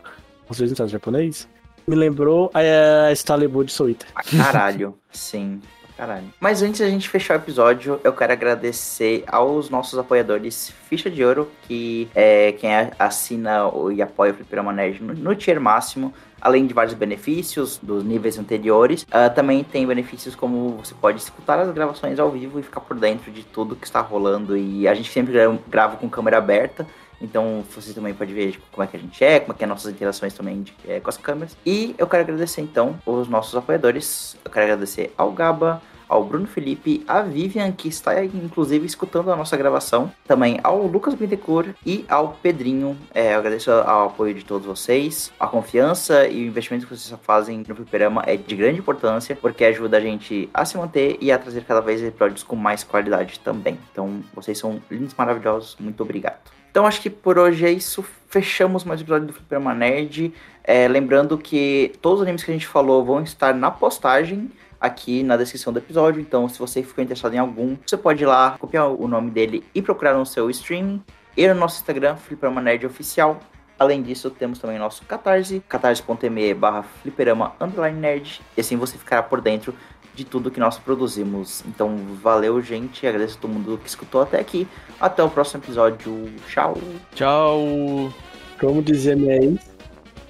[0.49, 1.49] português não sabe japonês,
[1.87, 4.09] me lembrou a Excalibur de Soul Eater.
[4.14, 5.61] Ah, Caralho, sim.
[5.97, 6.33] Caralho.
[6.41, 11.22] Mas antes da gente fechar o episódio, eu quero agradecer aos nossos apoiadores Ficha de
[11.24, 16.12] Ouro, que é quem assina e apoia o Fliperama Nerd no, no tier máximo.
[16.41, 21.61] Além de vários benefícios dos níveis anteriores, ah, também tem benefícios como você pode escutar
[21.61, 24.57] as gravações ao vivo e ficar por dentro de tudo que está rolando.
[24.57, 26.85] E a gente sempre gra- grava com câmera aberta,
[27.23, 29.64] então você também pode ver tipo, como é que a gente é, como é que
[29.64, 31.57] é nossas interações também de- é, com as câmeras.
[31.64, 34.37] E eu quero agradecer então os nossos apoiadores.
[34.45, 39.37] Eu quero agradecer ao Gaba, ao Bruno Felipe, a Vivian, que está inclusive escutando a
[39.37, 42.99] nossa gravação, também ao Lucas Bittencourt e ao Pedrinho.
[43.14, 45.33] É, eu agradeço ao apoio de todos vocês.
[45.41, 49.64] A confiança e o investimento que vocês fazem no Fliperama é de grande importância, porque
[49.64, 53.41] ajuda a gente a se manter e a trazer cada vez episódios com mais qualidade
[53.41, 53.79] também.
[53.91, 55.77] Então, vocês são lindos, maravilhosos.
[55.81, 56.62] Muito obrigado.
[56.73, 58.03] Então acho que por hoje é isso.
[58.31, 60.33] Fechamos mais um episódio do Fliperama Nerd.
[60.64, 64.51] É, lembrando que todos os animes que a gente falou vão estar na postagem
[64.81, 66.18] aqui na descrição do episódio.
[66.18, 69.62] Então, se você ficou interessado em algum, você pode ir lá, copiar o nome dele
[69.75, 71.03] e procurar no seu streaming.
[71.37, 73.39] E no nosso Instagram, Fliperama Nerd Oficial.
[73.79, 78.41] Além disso, temos também nosso Catarse, catarse.me barra fliperama underline nerd.
[78.57, 79.75] E assim você ficará por dentro
[80.15, 81.63] de tudo que nós produzimos.
[81.67, 83.07] Então, valeu, gente.
[83.07, 84.67] Agradeço a todo mundo que escutou até aqui.
[85.01, 86.31] Até o próximo episódio.
[86.49, 86.77] Tchau.
[87.15, 88.13] Tchau!
[88.61, 89.61] Como dizia minha ex,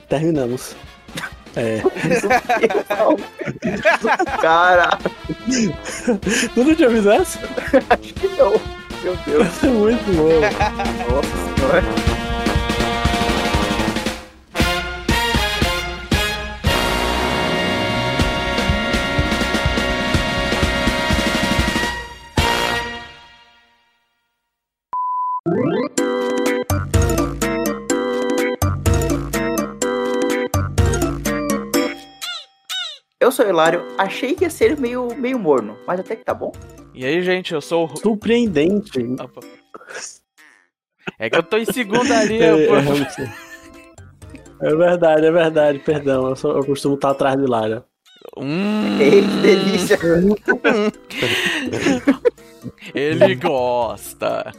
[0.09, 0.77] terminamos.
[1.55, 1.83] É.
[4.41, 4.99] Cara,
[6.55, 7.39] Tu não tinha visto essa?
[7.91, 8.53] acho que não.
[9.03, 9.63] Meu Deus.
[9.63, 10.41] É muito bom.
[11.15, 12.32] Nossa senhora.
[33.33, 36.53] Sou o Hilário, achei que ia ser meio, meio morno, mas até que tá bom.
[36.95, 37.97] E aí, gente, eu sou o.
[37.97, 38.99] Surpreendente.
[39.21, 39.41] Opa.
[41.19, 42.75] É que eu tô em segunda ali, É, eu, é, pô.
[42.79, 43.23] realmente.
[44.61, 46.29] É verdade, é verdade, perdão.
[46.29, 47.85] Eu, só- eu costumo estar atrás de Lara.
[48.37, 49.99] Hum, Ei, que delícia.
[52.95, 54.53] ele gosta.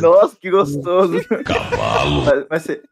[0.00, 1.20] Nossa, que gostoso.
[1.44, 2.22] Cavalo.
[2.22, 2.82] Vai, vai ser.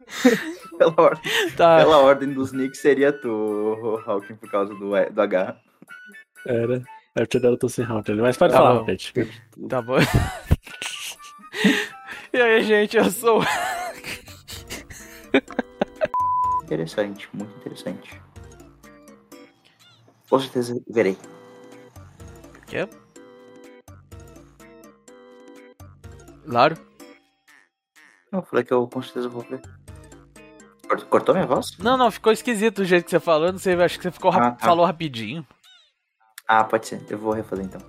[0.82, 1.76] Pela ordem, Tá.
[1.78, 5.56] pela ordem dos nicks seria tu, Hawking, por causa do, do H.
[6.46, 6.82] Era.
[7.14, 8.16] Eu te dei o Tossen Hunter.
[8.16, 8.86] Mas pode Tá falar, bom.
[8.86, 9.12] gente.
[9.68, 9.96] Tá bom.
[12.34, 13.42] E aí, gente, eu sou.
[16.64, 18.22] interessante, muito interessante.
[20.30, 21.16] Com certeza verei.
[22.66, 22.88] Quê?
[26.48, 26.76] Claro.
[28.32, 29.60] Não, eu falei que eu com certeza vou ver.
[30.92, 31.76] Cort- Cortou minha voz?
[31.78, 33.50] Não, não, ficou esquisito o jeito que você falou.
[33.50, 34.66] Não sei, acho que você ficou rap- Ah, tá.
[34.66, 35.46] falou rapidinho.
[36.46, 37.02] Ah, pode ser.
[37.08, 37.80] Eu vou refazer então.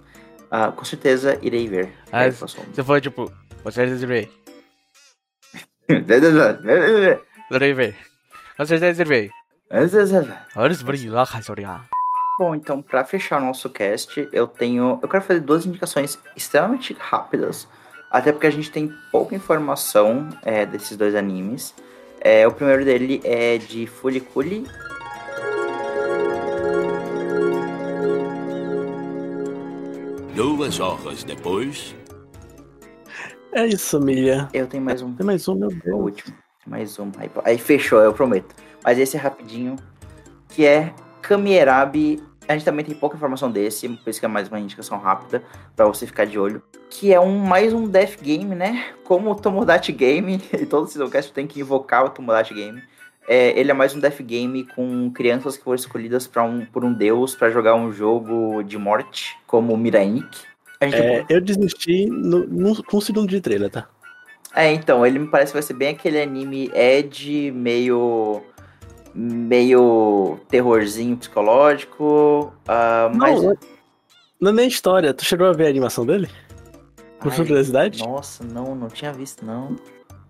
[0.49, 1.93] Ah, com certeza irei ver.
[2.11, 2.29] Ah.
[2.29, 3.31] Você tipo,
[3.63, 4.31] você reservei.
[5.87, 6.61] Beleza.
[7.51, 7.95] Reservei.
[8.57, 9.31] Você reservei.
[10.55, 11.81] Olha os brilhos lá, Razoria.
[12.39, 14.99] Bom, então, pra fechar o nosso cast, eu tenho.
[15.01, 17.67] Eu quero fazer duas indicações extremamente rápidas.
[18.09, 21.73] Até porque a gente tem pouca informação é, desses dois animes.
[22.23, 24.65] É, o primeiro dele é de Furikuri.
[30.35, 31.95] Duas horas depois.
[33.51, 34.47] É isso, Mia.
[34.53, 35.13] Eu tenho mais um.
[35.13, 35.99] Tem mais um, meu O Deus.
[35.99, 36.35] último.
[36.65, 37.11] Mais um.
[37.17, 38.55] Aí, aí fechou, eu prometo.
[38.83, 39.75] Mas esse é rapidinho.
[40.49, 42.23] Que é Kamierabi.
[42.47, 45.43] A gente também tem pouca informação desse, por isso que é mais uma indicação rápida
[45.75, 46.61] pra você ficar de olho.
[46.89, 48.93] Que é um mais um Death Game, né?
[49.03, 52.81] Como o Tomodachi Game, e todo Seasoncast tem que invocar o Tomodachi Game.
[53.27, 56.93] É, ele é mais um Death Game com crianças que foram escolhidas um, por um
[56.93, 59.73] deus pra jogar um jogo de morte, como
[60.89, 63.87] gente É, eu desisti no, no, com um segundo de trailer, tá?
[64.55, 68.43] É, então, ele me parece que vai ser bem aquele anime Ed, meio.
[69.13, 72.53] Meio terrorzinho psicológico.
[72.67, 73.41] ah, mas.
[73.41, 73.57] Não,
[74.39, 75.13] não é nem história.
[75.13, 76.29] Tu chegou a ver a animação dele?
[77.19, 78.03] Por Ai, curiosidade?
[78.05, 79.75] Nossa, não, não tinha visto, não.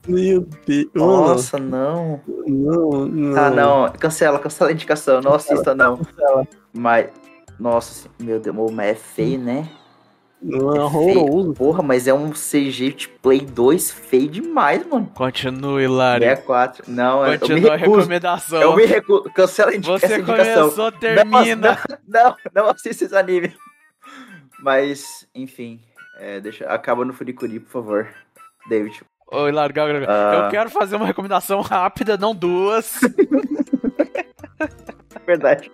[0.07, 0.89] Meu Deus.
[0.93, 2.21] Nossa, não.
[2.45, 3.37] Não, não.
[3.37, 3.91] Ah, não.
[3.93, 5.21] Cancela, cancela a indicação.
[5.21, 5.99] Não assista, não.
[6.73, 7.09] Mas.
[7.59, 9.69] Nossa, meu Deus, mas é feio, né?
[10.43, 11.19] Não, é É feio.
[11.21, 11.53] horroroso.
[11.53, 15.09] Porra, mas é um CG de Play 2 feio demais, mano.
[15.15, 16.25] Continue, Lari.
[16.25, 16.83] 64.
[16.91, 17.97] Não, eu me Continua a recuso.
[17.99, 18.61] recomendação.
[18.61, 19.23] Eu me recuso.
[19.33, 20.61] Cancela a indica- essa Você indicação.
[20.63, 21.77] começou, termina.
[22.07, 23.55] Não, não assista esse anime.
[24.59, 25.79] Mas, enfim,
[26.19, 28.07] é, deixa, acaba no Furikuri, por favor.
[28.69, 29.01] David.
[29.31, 30.05] Oi, larga, larga.
[30.09, 30.45] Ah.
[30.45, 32.99] Eu quero fazer uma recomendação rápida, não duas.
[35.25, 35.71] Verdade.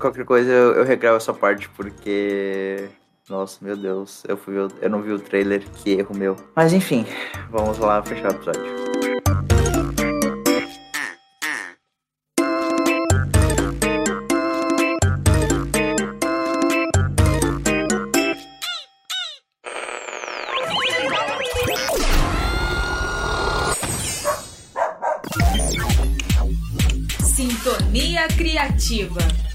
[0.00, 2.88] Qualquer coisa eu, eu regravo essa parte porque.
[3.28, 6.34] Nossa, meu Deus, eu, fui, eu não vi o trailer, que erro meu.
[6.56, 7.04] Mas enfim,
[7.50, 8.88] vamos lá fechar o episódio.
[27.36, 29.47] Sintonia Criativa.